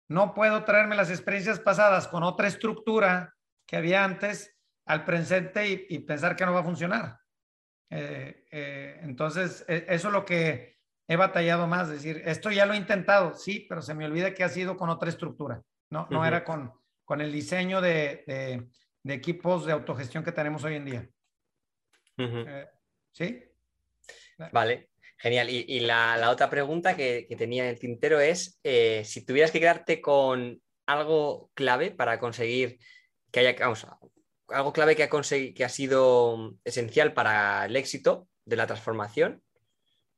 [0.09, 3.33] no puedo traerme las experiencias pasadas con otra estructura
[3.65, 4.53] que había antes
[4.85, 7.19] al presente y, pensar que no va a funcionar.
[7.89, 12.65] Eh, eh, entonces, e, eso es lo que he batallado más, es decir, esto ya
[12.65, 16.05] lo he intentado, sí, pero se me olvida que ha sido con otra estructura, no,
[16.09, 16.73] no era con,
[17.05, 18.67] con el diseño de,
[19.05, 21.09] equipos de autogestión que tenemos hoy en día.
[22.17, 22.67] Eh,
[23.13, 23.41] ¿Sí?
[24.51, 24.89] Vale.
[25.19, 25.49] Genial.
[25.49, 29.99] Y, la, otra pregunta que, tenía en el tintero es, eh, si tuvieras que quedarte
[29.99, 32.79] con algo clave para conseguir
[33.29, 33.85] que haya, vamos,
[34.47, 39.43] algo clave que ha, que ha sido esencial para el éxito de la transformación,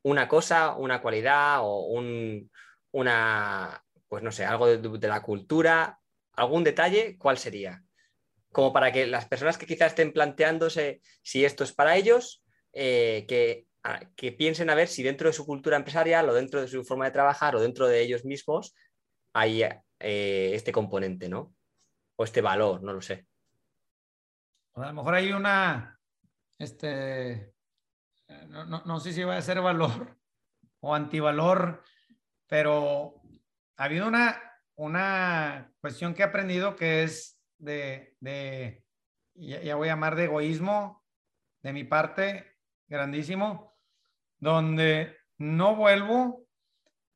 [0.04, 2.52] una cosa, una cualidad o un,
[2.92, 6.00] una, pues no sé, algo de, la cultura,
[6.34, 7.84] algún detalle, ¿cuál sería?
[8.52, 13.26] Como para que las personas que quizás estén planteándose si esto es para ellos, eh,
[13.28, 13.66] que
[14.16, 17.06] que piensen a ver si dentro de su cultura empresarial o dentro de su forma
[17.06, 18.76] de trabajar o dentro de ellos mismos
[19.34, 21.56] hay eh, este componente, ¿no?
[22.16, 23.28] O este valor, no lo sé.
[24.76, 26.00] A lo mejor hay una,
[26.58, 27.54] este,
[28.48, 30.18] no, sé si va a ser valor
[30.80, 31.84] o antivalor,
[32.48, 33.22] pero
[33.78, 34.40] ha habido una,
[34.76, 38.84] una cuestión que he aprendido que es de, de
[39.34, 41.04] ya voy a llamar de egoísmo
[41.62, 43.71] de mi parte, grandísimo,
[44.42, 46.46] donde no vuelvo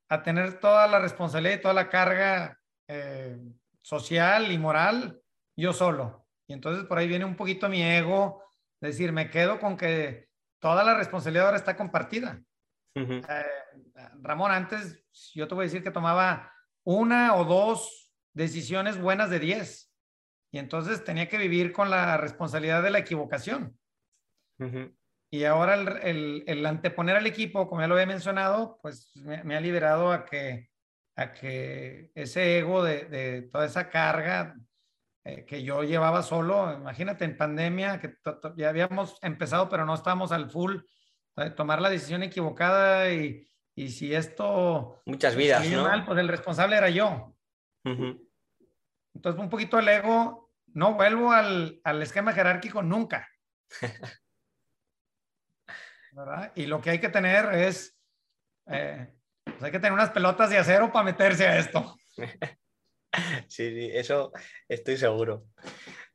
[0.07, 3.37] a tener toda la responsabilidad y toda la carga eh,
[3.81, 5.19] social y moral
[5.57, 6.25] yo solo.
[6.47, 8.43] Y entonces por ahí viene un poquito mi ego,
[8.79, 12.41] decir, me quedo con que toda la responsabilidad ahora está compartida.
[12.93, 13.23] Eh,
[14.21, 19.39] Ramón, antes yo te voy a decir que tomaba una o dos decisiones buenas de
[19.39, 19.91] diez.
[20.51, 23.77] Y entonces tenía que vivir con la responsabilidad de la equivocación.
[25.29, 30.11] Y ahora el, anteponer al equipo, como ya lo había mencionado, pues me, ha liberado
[30.11, 30.69] a que,
[31.15, 34.55] a que ese ego de, toda esa carga
[35.23, 38.15] eh, que yo llevaba solo, imagínate en pandemia, que
[38.55, 40.77] ya habíamos empezado, pero no estábamos al full,
[41.35, 45.01] de tomar la decisión equivocada y, si esto...
[45.05, 45.83] Muchas vidas, ¿no?
[45.83, 47.35] Mal, pues el responsable era yo.
[47.83, 53.27] Entonces, un poquito el ego, no vuelvo al, al esquema jerárquico nunca.
[56.55, 57.95] Y lo que hay que tener es,
[58.67, 59.07] eh,
[59.43, 61.97] pues hay que tener unas pelotas de acero para meterse a esto.
[63.47, 64.33] Sí, sí, eso
[64.67, 65.45] estoy seguro.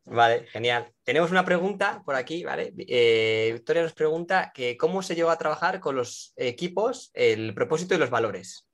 [0.04, 0.92] Vale, genial.
[1.02, 2.74] Tenemos una pregunta por aquí, ¿vale?
[2.76, 7.94] Eh, Victoria nos pregunta que cómo se lleva a trabajar con los equipos el propósito
[7.94, 8.68] y los valores.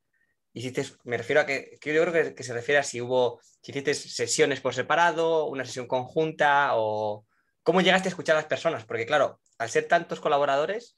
[0.52, 3.94] hiciste, me refiero a que, yo creo que, se refiere a si hubo, si hiciste
[3.94, 7.26] sesiones por separado, una sesión conjunta o
[7.62, 10.96] cómo llegaste a escuchar a las personas, porque claro, al ser tantos colaboradores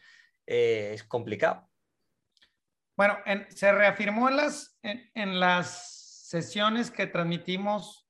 [0.48, 1.68] eh, es complicado.
[2.96, 3.18] Bueno,
[3.50, 8.08] se reafirmó en las, en, las sesiones que transmitimos,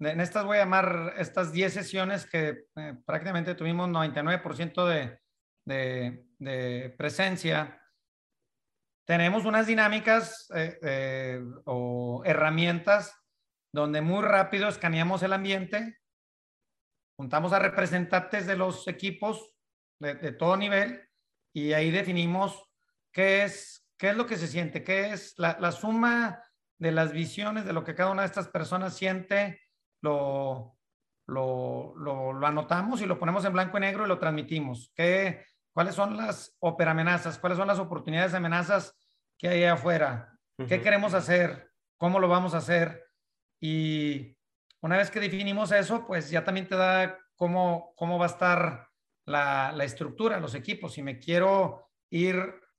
[0.00, 5.18] en estas voy a llamar estas 10 sesiones que eh, prácticamente tuvimos 99% de,
[5.64, 7.78] de, de presencia
[9.08, 13.18] tenemos unas dinámicas eh, eh, o herramientas
[13.72, 15.96] donde muy rápido escaneamos el ambiente,
[17.16, 19.54] juntamos a representantes de los equipos
[19.98, 21.07] de, todo nivel
[21.58, 22.64] y ahí definimos
[23.12, 26.42] qué es, qué es lo que se siente, qué es la, suma
[26.78, 29.60] de las visiones de lo que cada una de estas personas siente,
[30.00, 30.76] lo,
[31.26, 34.92] lo, lo, anotamos y lo ponemos en blanco y negro y lo transmitimos.
[34.94, 37.38] ¿Qué, ¿Cuáles son las operamenazas?
[37.38, 38.96] ¿Cuáles son las oportunidades de amenazas
[39.36, 40.38] que hay afuera?
[40.68, 41.72] ¿Qué queremos hacer?
[41.96, 43.04] ¿Cómo lo vamos a hacer?
[43.60, 44.36] Y
[44.80, 48.87] una vez que definimos eso, pues ya también te da cómo, cómo va a estar
[49.28, 50.92] la, estructura, los equipos.
[50.94, 52.36] Si me quiero ir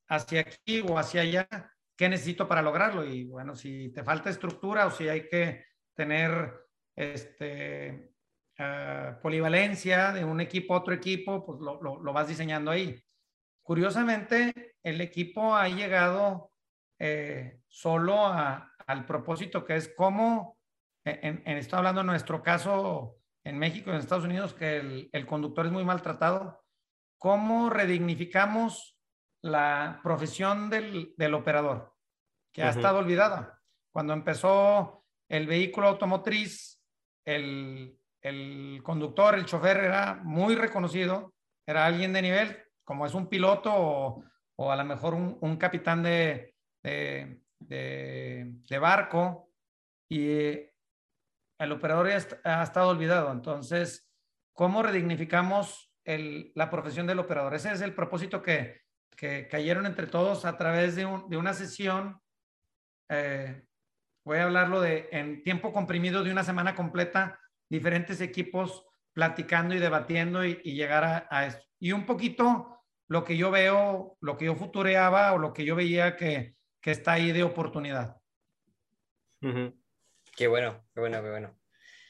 [0.08, 1.48] hacia aquí o hacia allá,
[1.96, 3.04] ¿qué necesito para lograrlo?
[3.04, 6.52] Y bueno, si te falta estructura o si hay que tener
[6.96, 8.10] este,
[8.62, 13.02] Ah, polivalencia de un equipo a otro equipo, pues lo, lo, vas diseñando ahí.
[13.62, 16.52] Curiosamente, el equipo ha llegado
[16.98, 20.58] eh, solo al propósito que es cómo,
[21.06, 25.08] en, en, estoy hablando en nuestro caso en México y en Estados Unidos, que el,
[25.12, 26.64] el conductor es muy maltratado,
[27.18, 28.96] cómo redignificamos
[29.42, 31.94] la profesión del, del operador,
[32.52, 33.60] que ha estado olvidada.
[33.92, 36.80] Cuando empezó el vehículo automotriz,
[37.24, 41.34] el, el conductor, el chofer era muy reconocido,
[41.66, 43.72] era alguien de nivel, como es un piloto
[44.56, 49.50] o, a lo mejor un, capitán de, de, barco,
[50.08, 50.69] y
[51.60, 53.30] el operador ya ha estado olvidado.
[53.30, 54.10] Entonces,
[54.54, 57.54] ¿cómo redignificamos la profesión del operador?
[57.54, 58.80] Ese es el propósito que,
[59.50, 62.18] cayeron entre todos a través de, una sesión.
[63.10, 63.62] Eh,
[64.24, 69.78] voy a hablarlo de en tiempo comprimido de una semana completa diferentes equipos platicando y
[69.78, 71.62] debatiendo y, llegar a, esto.
[71.78, 75.76] Y un poquito lo que yo veo, lo que yo futureaba o lo que yo
[75.76, 78.16] veía que, está ahí de oportunidad.
[80.40, 81.54] Qué bueno, qué bueno, qué bueno.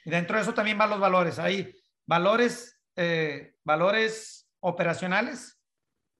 [0.05, 1.41] Y dentro de eso también van los valores.
[1.41, 1.75] Hay
[2.07, 5.61] valores, eh, valores operacionales.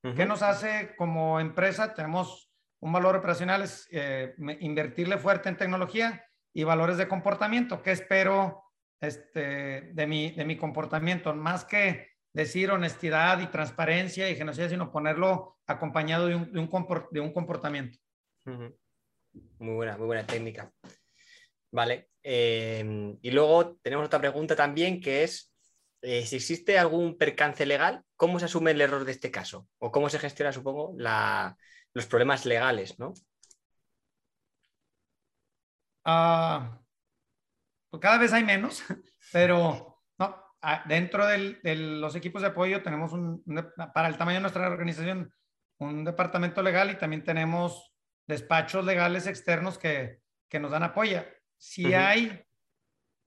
[0.03, 1.95] ¿Qué nos hace como empresa?
[1.95, 7.81] Tenemos un valor operacional, es eh, invertirle fuerte en tecnología y valores de comportamiento.
[7.81, 8.65] ¿Qué espero
[9.01, 14.91] este, de, mi, de mi comportamiento, más que decir honestidad y transparencia y genocidio, sino
[14.91, 16.69] ponerlo acompañado de un, de un,
[17.13, 18.01] de un comportamiento.
[18.45, 20.73] Muy buena, muy buena técnica.
[21.73, 22.11] Vale.
[22.23, 25.51] Eh, y luego tenemos otra pregunta también que es
[26.03, 29.69] eh, si existe algún percance legal, ¿cómo se asume el error de este caso?
[29.79, 31.57] O cómo se gestiona, supongo, la,
[31.93, 33.13] los problemas legales, ¿no?
[36.05, 36.81] Ah,
[37.91, 38.83] pues cada vez hay menos,
[39.33, 43.43] pero no, ah, dentro de los equipos de apoyo tenemos un,
[43.95, 45.33] para el tamaño de nuestra organización,
[45.79, 47.93] un departamento legal y también tenemos
[48.27, 51.23] despachos legales externos que, que nos dan apoyo.
[51.61, 52.43] Si hay,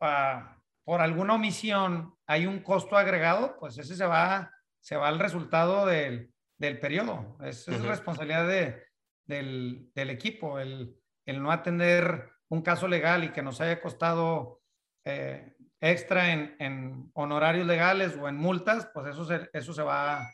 [0.01, 5.19] ah, por alguna omisión, hay un costo agregado, pues ese se va, se va al
[5.19, 7.37] resultado del, del periodo.
[7.43, 8.83] Es, es responsabilidad de,
[9.25, 10.95] del, del, equipo, el,
[11.27, 14.63] el no atender un caso legal y que nos haya costado
[15.05, 20.27] eh, extra en, honorarios legales o en multas, pues eso se, eso se va,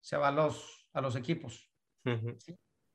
[0.00, 1.70] se va a, los, a los equipos.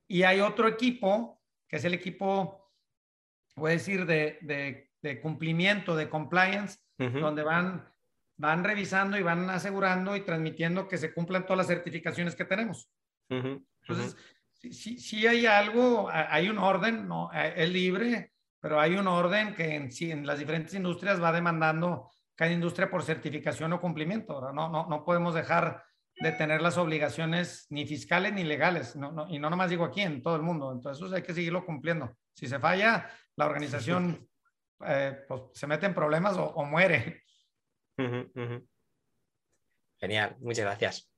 [0.08, 2.61] Y hay otro equipo, que es el equipo,
[3.62, 7.88] voy a decir, de, de, cumplimiento, de compliance, donde van,
[8.38, 12.90] van revisando y van asegurando y transmitiendo que se cumplan todas las certificaciones que tenemos.
[13.30, 14.18] Entonces,
[14.54, 19.76] si, si, hay algo, hay un orden, no, es libre, pero hay un orden que
[19.76, 24.52] en, en las diferentes industrias va demandando cada industria por certificación o cumplimiento.
[24.54, 25.84] No, no, no podemos dejar
[26.20, 28.96] de tener las obligaciones ni fiscales ni legales.
[28.96, 30.72] No, no, y no nomás digo aquí, en todo el mundo.
[30.72, 32.16] Entonces hay que seguirlo cumpliendo.
[32.34, 34.28] Si se falla, la organización
[34.86, 37.24] eh, pues, se mete en problemas o, muere.
[40.00, 41.12] Genial, muchas gracias.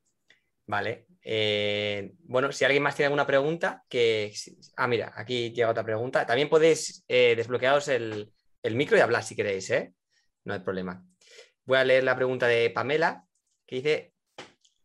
[0.66, 1.07] Vale.
[1.22, 4.34] Eh, bueno, si alguien más tiene alguna pregunta, que...
[4.76, 6.26] Ah, mira, aquí llega otra pregunta.
[6.26, 8.32] También podéis eh, desbloquearos el,
[8.72, 9.93] micro y hablar si queréis, ¿eh?
[10.45, 11.05] No hay problema.
[11.66, 13.26] Voy a leer la pregunta de Pamela,
[13.66, 14.14] que dice,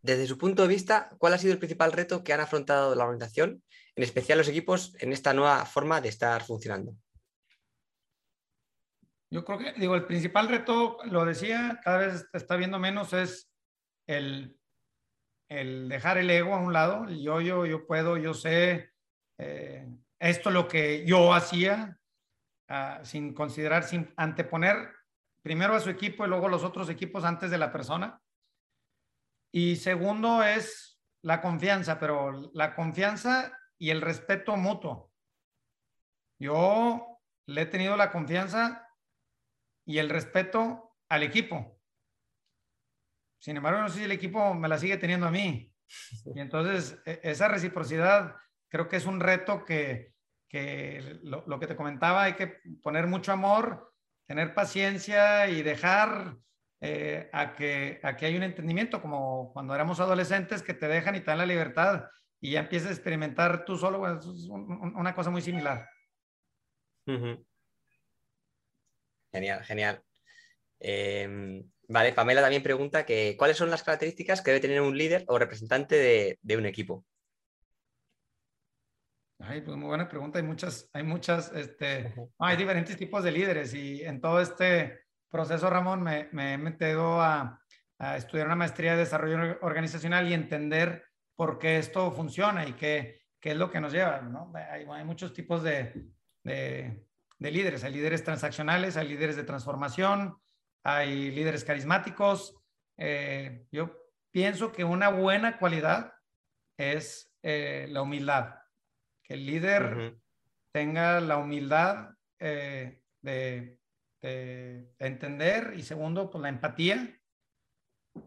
[0.02, 3.04] desde su punto de vista, ¿cuál ha sido el principal reto que han afrontado la
[3.04, 3.62] organización
[3.96, 6.94] en especial los equipos en esta nueva forma de estar funcionando?
[9.30, 13.52] Yo creo que, digo, el principal reto, lo decía, cada vez está viendo menos, es
[14.06, 14.58] el,
[15.48, 17.06] el dejar el ego a un lado.
[17.08, 18.92] Yo, yo, yo puedo, yo sé,
[19.38, 19.86] eh,
[20.18, 21.98] esto es lo que yo hacía,
[22.68, 24.94] ah, sin considerar, sin anteponer
[25.42, 28.20] primero a su equipo y luego los otros equipos antes de la persona.
[29.52, 35.12] Y segundo es la confianza, pero la confianza y el respeto mutuo.
[36.38, 38.87] Yo le he tenido la confianza
[39.88, 41.80] y el respeto al equipo.
[43.40, 45.72] Sin embargo, no sé si el equipo me la sigue teniendo a mí.
[46.34, 48.36] Y entonces, e, esa reciprocidad
[48.68, 50.12] creo que es un reto que,
[50.46, 53.94] que lo, que te comentaba, hay que poner mucho amor,
[54.26, 56.36] tener paciencia y dejar
[56.82, 61.16] eh, a, que, a que hay un entendimiento, como cuando éramos adolescentes, que te dejan
[61.16, 62.04] y te dan la libertad
[62.42, 65.88] y ya empiezas a experimentar tú solo, es una cosa muy similar.
[69.32, 70.02] Genial, genial.
[70.80, 75.24] Em, vale, Pamela también pregunta que cuáles son las características que debe tener un líder
[75.28, 77.04] o representante de, un equipo.
[79.40, 80.38] Ay, pues muy buena pregunta.
[80.38, 85.00] Hay muchas, hay muchas, este, hay diferentes tipos de líderes y en todo este
[85.30, 87.60] proceso, Ramón, me, he metido a,
[88.16, 91.04] estudiar una maestría de desarrollo organizacional y entender
[91.34, 94.52] por qué esto funciona y qué, qué es lo que nos lleva, ¿no?
[94.54, 96.06] Hay, muchos tipos de,
[96.44, 97.07] de
[97.38, 97.84] líderes.
[97.84, 100.36] Hay líderes transaccionales, hay líderes de transformación,
[100.82, 102.56] hay líderes carismáticos.
[102.96, 103.96] Eh, yo
[104.30, 106.14] pienso que una buena cualidad
[106.76, 108.56] es eh, la humildad.
[109.22, 110.18] Que el líder
[110.72, 113.76] tenga la humildad eh, de,
[114.20, 117.20] entender y segundo, pues la empatía,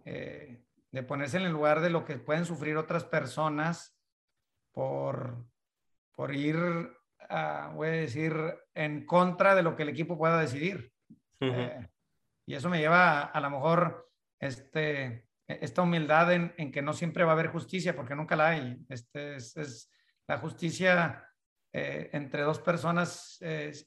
[0.06, 3.98] de ponerse en el lugar de lo que pueden sufrir otras personas
[4.72, 5.46] por,
[6.14, 6.56] por ir
[7.74, 8.34] voy a decir,
[8.74, 10.92] en contra de lo que el equipo pueda decidir.
[11.40, 11.88] Eh,
[12.46, 14.10] y eso me lleva a, a lo mejor
[14.40, 18.50] este, esta humildad en, en, que no siempre va a haber justicia, porque nunca la
[18.50, 18.78] hay.
[18.90, 19.90] Este es,
[20.28, 21.28] la justicia
[21.74, 23.40] eh, entre dos personas,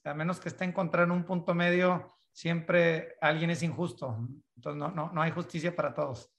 [0.05, 4.29] a menos que esté encontrando un punto medio, siempre alguien es injusto.
[4.57, 6.33] Entonces no, no, no hay justicia para todos.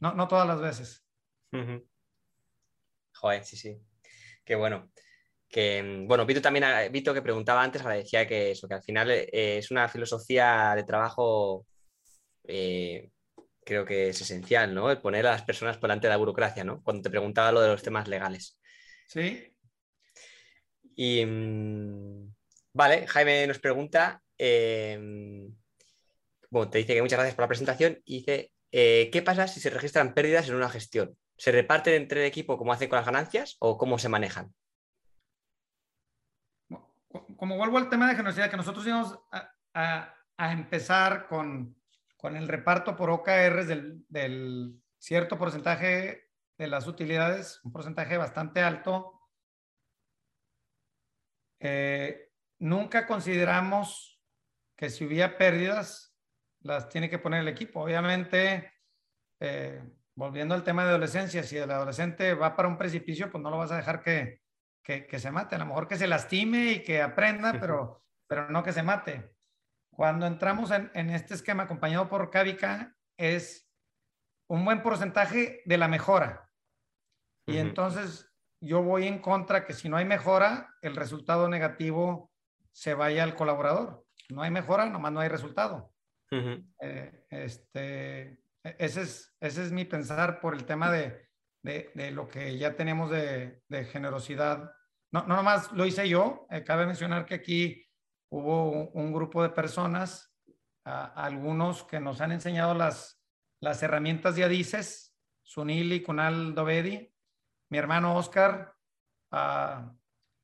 [0.00, 1.06] No, no todas las veces.
[3.14, 3.80] Joder, sí, sí.
[4.44, 4.90] Qué bueno
[5.48, 9.10] que, mm, bueno, Vito también, Vito que preguntaba antes, agradecía que eso, que al final
[9.10, 11.66] eh, es una filosofía de trabajo,
[12.44, 13.10] eh,
[13.64, 14.90] creo que es esencial, ¿no?
[14.90, 16.82] El poner a las personas por delante de la burocracia, ¿no?
[16.82, 18.58] Cuando te preguntaba lo de los temas legales.
[19.08, 19.52] Sí.
[20.96, 22.34] Y, mm,
[22.72, 25.54] vale, Jaime nos pregunta, em,
[26.50, 29.60] bueno, te dice que muchas gracias por la presentación y dice, eh, ¿qué pasa si
[29.60, 31.16] se registran pérdidas en una gestión?
[31.36, 34.54] ¿Se reparten entre el equipo como hacen con las ganancias o cómo se manejan?
[37.36, 39.18] Como vuelvo al tema de generosidad, que nosotros íbamos
[39.74, 41.76] a, empezar con,
[42.22, 49.20] el reparto por OKRs del, cierto porcentaje de las utilidades, un porcentaje bastante alto.
[51.60, 54.20] Eh, nunca consideramos
[54.76, 56.16] que si hubiera pérdidas,
[56.60, 57.82] las tiene que poner el equipo.
[57.82, 58.72] Obviamente,
[59.40, 59.82] eh,
[60.14, 63.58] volviendo al tema de adolescencia, si el adolescente va para un precipicio, pues no lo
[63.58, 64.40] vas a dejar que,
[64.86, 68.62] que, se mate, a lo mejor que se lastime y que aprenda, pero, pero no
[68.62, 69.34] que se mate.
[69.90, 73.68] Cuando entramos en, en este esquema acompañado por Cavica, es
[74.48, 76.48] un buen porcentaje de la mejora.
[77.48, 82.30] Y entonces yo voy en contra que si no hay mejora, el resultado negativo
[82.70, 84.04] se vaya al colaborador.
[84.28, 85.92] No hay mejora, nomás no hay resultado.
[86.30, 91.28] Eh, este, ese, es, ese es mi pensar por el tema de,
[91.62, 94.75] de, de lo que ya tenemos de, de generosidad
[95.16, 97.86] no, no nomás lo hice yo, eh, cabe mencionar que aquí
[98.30, 100.34] hubo un, grupo de personas,
[100.84, 103.22] algunos que nos han enseñado las,
[103.60, 107.12] las herramientas de Adices, Sunil y Kunal Dovedi,
[107.70, 108.74] mi hermano Oscar,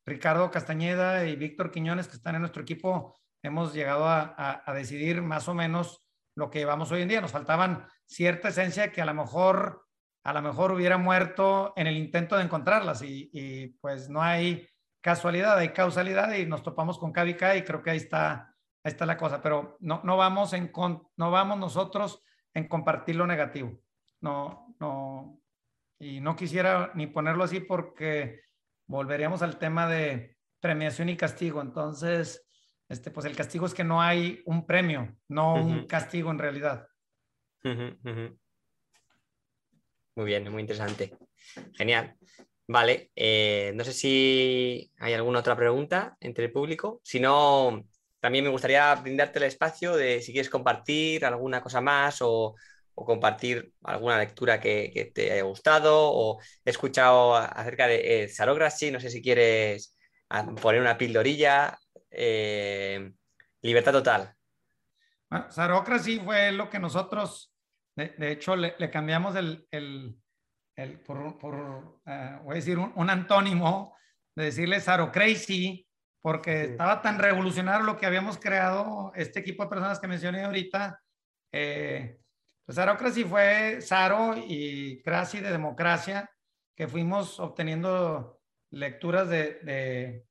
[0.07, 5.23] Ricardo Castañeda y Víctor Quiñones, que están en nuestro equipo, hemos llegado a, a, decidir
[5.23, 7.21] más o menos lo que llevamos hoy en día.
[7.21, 9.82] Nos faltaban cierta esencia que a lo mejor
[10.25, 14.69] a lo mejor hubiera muerto en el intento de encontrarlas y, pues no hay
[15.01, 18.55] casualidad, hay causalidad y nos topamos con KVK y creo que ahí está,
[18.85, 20.71] está la cosa, pero no, no, vamos en,
[21.17, 22.23] no vamos nosotros
[22.55, 23.81] en compartir lo negativo.
[24.21, 25.41] No, no,
[25.99, 28.43] y no quisiera ni ponerlo así porque
[28.87, 31.61] volveríamos al tema de premiación y castigo.
[31.61, 32.49] Entonces,
[32.89, 36.87] este, pues el castigo es que no hay un premio, no un castigo en realidad.
[40.15, 41.17] Muy bien, muy interesante.
[41.75, 42.17] Genial.
[42.69, 47.01] Vale, eh, no sé si hay alguna otra pregunta entre el público.
[47.05, 47.85] Si no,
[48.21, 52.55] también me gustaría brindarte el espacio de si quieres compartir alguna cosa más o,
[52.95, 59.11] compartir alguna lectura que, te haya gustado o he escuchado acerca de eh, no sé
[59.11, 59.97] si quieres
[60.61, 61.79] poner una pildorilla.
[62.11, 63.13] Eh,
[63.63, 64.35] libertad total.
[65.29, 67.52] Bueno, Sarocracy fue lo que nosotros,
[67.97, 70.17] de, hecho, le, cambiamos el, el,
[70.77, 73.97] el por, por uh, voy a decir, un, antónimo
[74.35, 75.87] de decirle Sarocracy,
[76.23, 81.01] porque estaba tan revolucionario lo que habíamos creado, este equipo de personas que mencioné ahorita.
[81.53, 82.19] Eh,
[82.65, 86.31] pues Sarocracy fue Saro y Crazy de democracia,
[86.77, 88.41] que fuimos obteniendo
[88.71, 90.27] lecturas de, de,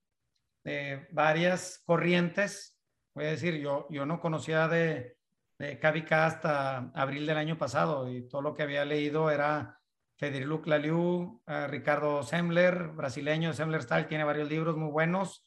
[0.63, 2.75] de varias corrientes.
[3.13, 5.17] Voy a decir, yo, yo no conocía de,
[5.61, 9.79] de KVK hasta abril del año pasado y todo lo que había leído era
[10.17, 15.45] Federico Laliu, uh, Ricardo Semler, brasileño, Semler Style, tiene varios libros muy buenos.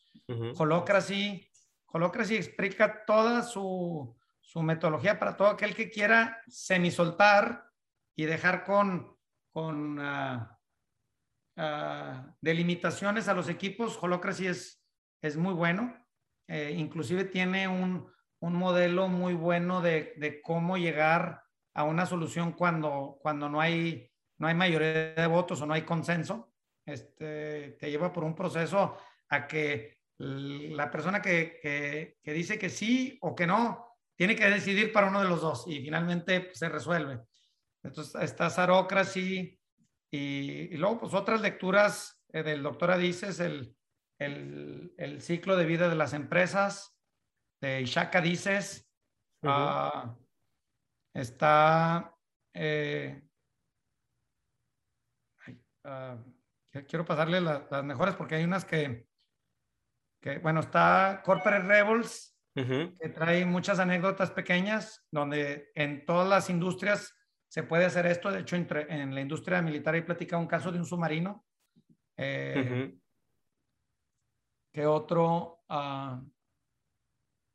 [0.57, 1.49] Holocracy.
[1.87, 7.65] Holocracy explica toda su, su, metodología para todo aquel que quiera semisoltar
[8.17, 9.17] y dejar con,
[9.53, 10.47] con uh,
[11.57, 13.99] uh, delimitaciones a los equipos.
[14.01, 14.85] Holocracy es,
[15.21, 15.93] es muy bueno.
[16.47, 18.09] Eh, inclusive tiene un,
[18.41, 21.43] un, modelo muy bueno de, de, cómo llegar
[21.74, 25.82] a una solución cuando, cuando no, hay, no hay mayoría de votos o no hay
[25.82, 26.53] consenso.
[26.87, 28.97] Este, te lleva por un proceso
[29.28, 35.09] a que la persona que, dice que sí o que no, tiene que decidir para
[35.09, 37.20] uno de los dos y finalmente se resuelve.
[37.82, 39.59] Entonces está Sarocracy
[40.11, 43.76] y, y luego pues otras lecturas eh, del doctor Adices, el,
[44.18, 46.94] el, ciclo de vida de las empresas,
[47.65, 48.87] de Ishaka Adices.
[49.43, 50.15] Ah,
[51.15, 52.15] está...
[52.53, 53.23] Eh,
[55.85, 56.19] ah,
[56.87, 59.09] quiero pasarle las mejores porque hay unas que,
[60.43, 67.15] bueno, está Corporate Rebels, que trae muchas anécdotas pequeñas, donde en todas las industrias
[67.49, 68.31] se puede hacer esto.
[68.31, 71.45] De hecho, en la industria militar hay platicado un caso de un submarino.
[72.17, 72.95] Eh,
[74.73, 75.65] ¿Qué otro?
[75.69, 76.23] Ah,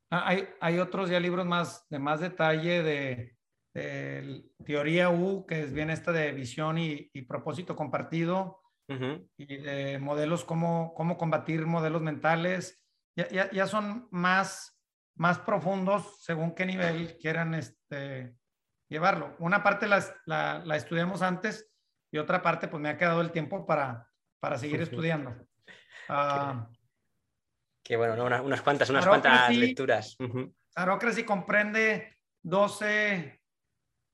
[0.10, 3.36] hay, hay, otros ya libros más de más detalle de,
[4.66, 8.60] teoría U, que es bien esta de visión y, y propósito compartido
[9.38, 12.84] y de modelos, cómo, cómo combatir modelos mentales.
[13.16, 14.82] Ya, ya, ya, son más,
[15.16, 18.36] más profundos según qué nivel quieran este,
[18.90, 19.36] llevarlo.
[19.40, 21.72] Una parte la, la, estudiamos antes
[22.12, 25.36] y otra parte pues me ha quedado el tiempo para, para seguir estudiando.
[26.10, 26.66] Uh,
[27.90, 30.16] qué, bueno, unas, cuantas, unas cuantas lecturas.
[30.20, 30.54] Uh
[31.26, 33.42] comprende 12,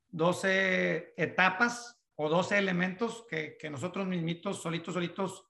[0.08, 5.46] 12 etapas o 12 elementos que, que nosotros mismitos, solitos, solitos,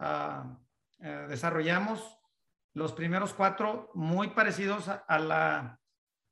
[0.00, 2.18] uh, desarrollamos.
[2.74, 5.80] Los primeros cuatro muy parecidos a, la,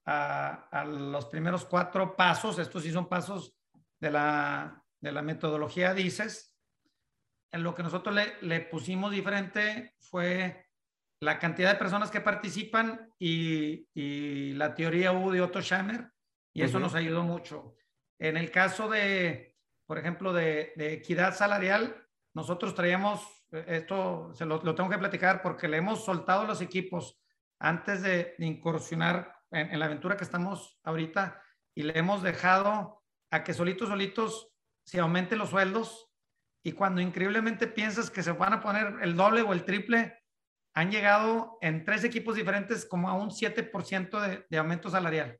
[0.04, 2.58] a, a, los primeros cuatro pasos.
[2.58, 3.56] Estos sí son pasos
[4.00, 6.54] de la, de la metodología DICES.
[7.52, 10.67] En lo que nosotros le, le, pusimos diferente fue
[11.20, 16.12] la cantidad de personas que participan y, y la teoría U de Otto Schammer,
[16.52, 17.76] y eso nos ayudó mucho.
[18.18, 19.56] En el caso de,
[19.86, 22.04] por ejemplo, de, equidad salarial,
[22.34, 27.20] nosotros traíamos, eh, esto se lo, tengo que platicar porque le hemos soltado los equipos
[27.60, 31.40] antes de, incursionar en, la aventura que estamos ahorita
[31.74, 34.50] y le hemos dejado a que solitos, solitos
[34.84, 36.10] se aumenten los sueldos
[36.64, 40.17] y cuando increíblemente piensas que se van a poner el doble o el triple,
[40.78, 45.36] han llegado en tres equipos diferentes como a un 7% de, de aumento salarial.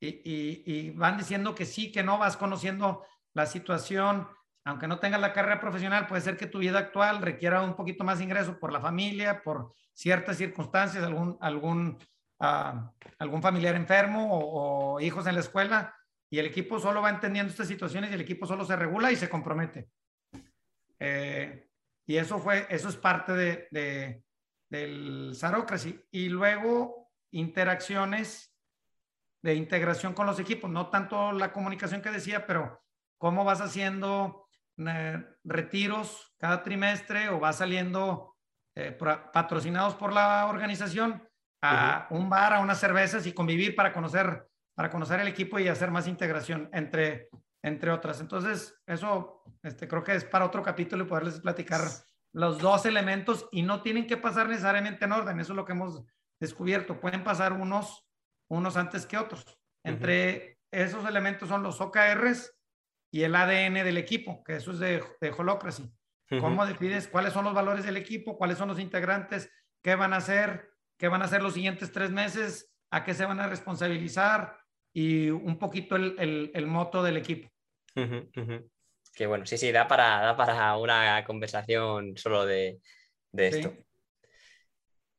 [0.00, 4.26] Y, y, y, van diciendo que sí, que no, vas conociendo la situación,
[4.64, 8.04] aunque no tengas la carrera profesional, puede ser que tu vida actual requiera un poquito
[8.04, 11.98] más ingreso por la familia, por ciertas circunstancias, algún, algún,
[12.40, 15.94] uh, algún familiar enfermo o, hijos en la escuela,
[16.30, 19.16] y el equipo solo va entendiendo estas situaciones y el equipo solo se regula y
[19.16, 19.90] se compromete.
[20.98, 21.68] Eh,
[22.06, 24.24] y eso fue, eso es parte de, de
[24.68, 26.00] del Sarocracy.
[26.10, 28.54] Y luego interacciones
[29.42, 32.82] de integración con los equipos, no tanto la comunicación que decía, pero
[33.18, 34.48] cómo vas haciendo
[34.78, 38.36] eh, retiros cada trimestre o vas saliendo
[38.74, 38.92] eh,
[39.32, 41.22] patrocinados por la organización
[41.62, 45.68] a un bar, a unas cervezas y convivir para conocer, para conocer el equipo y
[45.68, 47.28] hacer más integración entre,
[47.62, 48.20] entre otras.
[48.20, 51.80] Entonces, eso este, creo que es para otro capítulo y poderles platicar
[52.32, 55.40] los dos elementos y no tienen que pasar necesariamente en orden.
[55.40, 56.04] Eso es lo que hemos
[56.40, 57.00] descubierto.
[57.00, 58.06] Pueden pasar unos,
[58.48, 59.58] unos antes que otros.
[59.84, 62.58] Entre esos elementos son los OKRs,
[63.10, 65.90] y el ADN del equipo, que eso es de, de Holocracy.
[66.40, 69.50] ¿Cómo decides cuáles son los valores del equipo, cuáles son los integrantes,
[69.82, 70.68] qué van a hacer,
[70.98, 74.58] qué van a hacer los siguientes tres meses, a qué se van a responsabilizar
[74.92, 77.48] y un poquito el, el, moto del equipo?
[79.18, 82.78] Que bueno, sí, sí, da para, da para una conversación solo de,
[83.32, 83.74] de esto.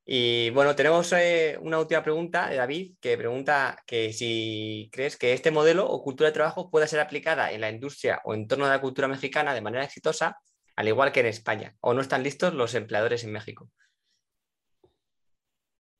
[0.05, 5.33] Y bueno, tenemos eh, una última pregunta de David, que pregunta que si crees que
[5.33, 8.67] este modelo o cultura de trabajo pueda ser aplicada en la industria o en torno
[8.67, 10.39] a la cultura mexicana de manera exitosa,
[10.77, 13.69] al igual que en España, o no están listos los empleadores en México.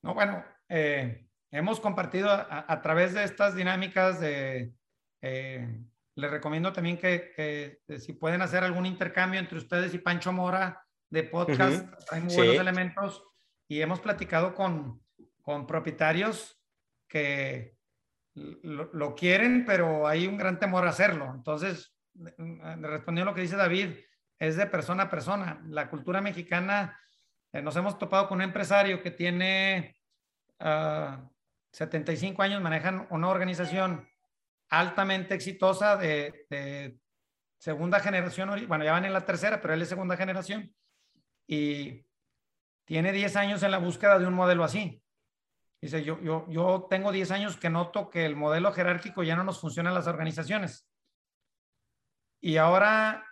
[0.03, 4.71] No, bueno, eh, hemos compartido a, través de estas dinámicas de...
[5.21, 5.81] Eh,
[6.19, 11.23] les recomiendo también que, si pueden hacer algún intercambio entre ustedes y Pancho Mora de
[11.23, 13.23] podcast, hay muy buenos elementos
[13.67, 15.01] y hemos platicado con,
[15.41, 16.61] con propietarios
[17.07, 17.75] que
[18.35, 21.33] lo, quieren, pero hay un gran temor a hacerlo.
[21.33, 23.95] Entonces, respondiendo a lo que dice David,
[24.37, 25.61] es de persona a persona.
[25.67, 26.99] La cultura mexicana,
[27.51, 29.95] eh, nos hemos topado con un empresario que tiene
[31.71, 34.07] 75 ah, años, manejan una organización
[34.69, 36.97] altamente exitosa de,
[37.57, 40.73] segunda generación, bueno, ya van en la tercera, pero él es segunda generación.
[41.47, 42.05] Y
[42.85, 45.03] tiene 10 años en la búsqueda de un modelo así.
[45.81, 49.43] Dice, yo, yo, yo tengo 10 años que noto que el modelo jerárquico ya no
[49.43, 50.87] nos funciona en las organizaciones.
[52.41, 53.25] Y ahora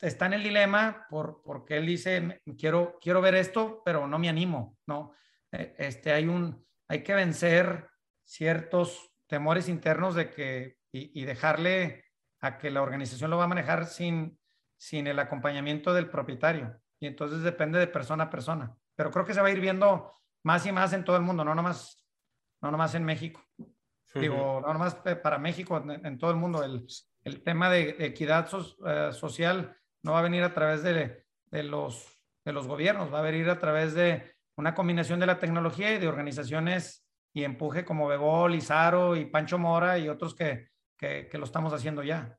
[0.00, 4.28] está en el dilema por, porque él dice, quiero, quiero ver esto, pero no me
[4.28, 5.12] animo, ¿no?
[5.50, 7.88] E, este, hay, un, hay que vencer
[8.24, 12.04] ciertos temores internos de que, y, y dejarle
[12.42, 14.38] a que la organización lo va a manejar sin,
[14.76, 18.76] sin el acompañamiento del propietario y entonces depende de persona a persona.
[18.94, 20.12] Pero creo que se va a ir viendo
[20.44, 22.06] más y más en todo el mundo, no nomás,
[22.60, 23.42] no nomás en México.
[24.14, 26.62] Digo, no nomás para México, en, todo el mundo.
[26.62, 26.86] El,
[27.24, 28.46] el tema de equidad
[28.86, 33.20] eh, social no va a venir a través de, de, los, de los gobiernos, va
[33.20, 37.84] a venir a través de una combinación de la tecnología y de organizaciones y empuje
[37.84, 42.38] como Bebol, Izaro y Pancho Mora y otros que, que, que lo estamos haciendo ya.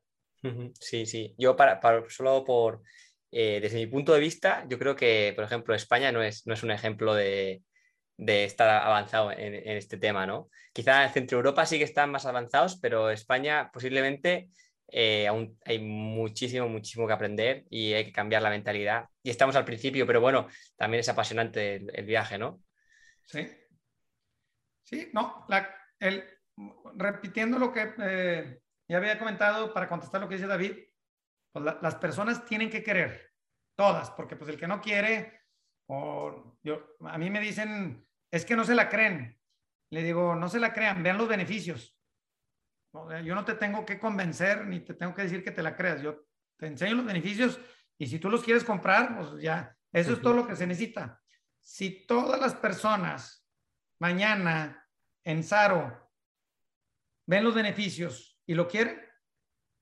[0.80, 1.34] Sí, sí.
[1.38, 2.82] Yo para, para solo por
[3.32, 6.54] eh, desde mi punto de vista, yo creo que, por ejemplo, España no es, no
[6.54, 7.64] es un ejemplo de,
[8.18, 10.50] de estar avanzado en, en, este tema, ¿no?
[10.72, 14.50] Quizá Centro Europa sí que están más avanzados, pero España posiblemente
[14.96, 19.06] eh, aún hay muchísimo, muchísimo que aprender y hay que cambiar la mentalidad.
[19.24, 22.62] Y estamos al principio, pero bueno, también es apasionante el, viaje, ¿no?
[23.26, 23.48] Sí.
[24.94, 26.24] Sí, no, la, el,
[26.96, 30.78] repitiendo lo que eh, ya había comentado para contestar lo que dice David,
[31.52, 33.32] pues las personas tienen que querer,
[33.76, 35.42] todas, porque pues el que no quiere,
[35.90, 39.40] o yo, a mí me dicen, es que no se la creen.
[39.92, 41.98] Le digo, no se la crean, vean los beneficios.
[43.24, 46.04] Yo no te tengo que convencer ni te tengo que decir que te la creas.
[46.04, 46.26] Yo
[46.60, 47.60] te enseño los beneficios
[47.98, 51.20] y si tú los quieres comprar, pues ya, eso es todo lo que se necesita.
[51.62, 53.44] Si todas las personas
[54.00, 54.83] mañana
[55.24, 56.12] en Saro
[57.26, 59.02] ven los beneficios y lo quieren,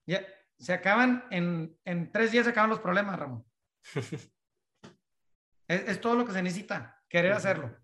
[0.06, 0.26] ya,
[0.58, 3.46] se acaban en, en tres días, se acaban los problemas, Ramón.
[5.68, 7.76] es, todo lo que se necesita, querer hacerlo.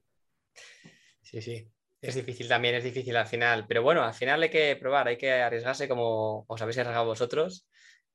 [1.22, 1.72] Sí, sí.
[2.00, 3.66] Es difícil también, es difícil al final.
[3.68, 7.68] Pero bueno, al final hay que probar, hay que arriesgarse como os habéis arriesgado vosotros.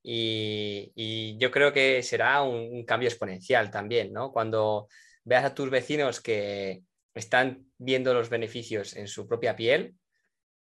[0.05, 4.33] Y, y yo creo que será un, un, cambio exponencial también, ¿no?
[4.33, 4.89] Cuando
[5.25, 6.83] veas a tus vecinos que
[7.15, 9.97] están viendo los beneficios en su propia piel,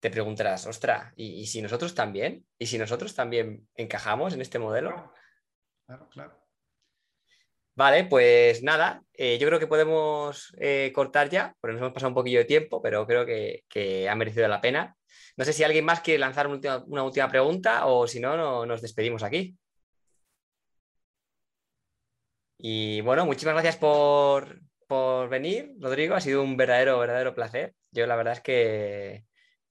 [0.01, 2.47] te preguntarás, ostra, ¿y, si nosotros también?
[2.59, 5.13] ¿Y si nosotros también encajamos en este modelo?
[5.87, 6.41] Claro, claro.
[7.75, 12.09] Vale, pues nada, eh, yo creo que podemos eh, cortar ya, porque nos hemos pasado
[12.09, 14.97] un poquillo de tiempo, pero creo que, ha merecido la pena.
[15.37, 18.83] No sé si alguien más quiere lanzar una última, pregunta o si no, no, nos
[18.83, 19.57] despedimos aquí.
[22.59, 24.61] Y bueno, muchísimas gracias por,
[24.91, 26.17] por venir, Rodrigo.
[26.17, 27.75] Ha sido un verdadero, verdadero placer.
[27.93, 29.25] Yo la verdad es que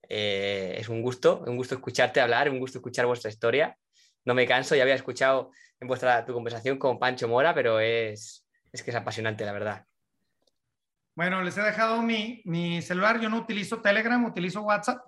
[0.08, 3.76] eh, es un gusto, un gusto escucharte hablar, un gusto escuchar vuestra historia.
[4.24, 8.48] No me canso, ya había escuchado en vuestra tu conversación con Pancho Mora, pero es,
[8.72, 9.84] es que es apasionante, la verdad.
[11.14, 15.04] Bueno, les he dejado mi, mi celular, yo no utilizo Telegram, utilizo WhatsApp.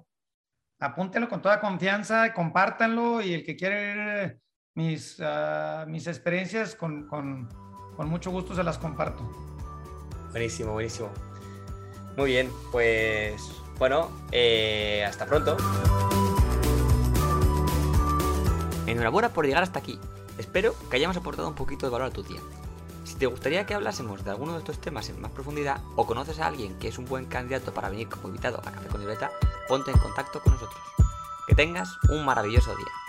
[0.78, 4.40] Apúntelo con toda confianza, compártanlo y el que quiere
[4.74, 7.48] mis, uh, mis experiencias, con, con,
[7.96, 9.51] con mucho gusto se las comparto.
[10.32, 11.10] Buenísimo, buenísimo.
[12.16, 13.40] Muy bien, pues
[13.78, 15.56] bueno, eh, hasta pronto.
[18.86, 19.98] Enhorabuena por llegar hasta aquí.
[20.38, 22.40] Espero que hayamos aportado un poquito de valor a tu día.
[23.04, 26.38] Si te gustaría que hablásemos de alguno de estos temas en más profundidad o conoces
[26.40, 29.30] a alguien que es un buen candidato para venir como invitado a Café con Libreta,
[29.68, 30.80] ponte en contacto con nosotros.
[31.46, 33.01] Que tengas un maravilloso día.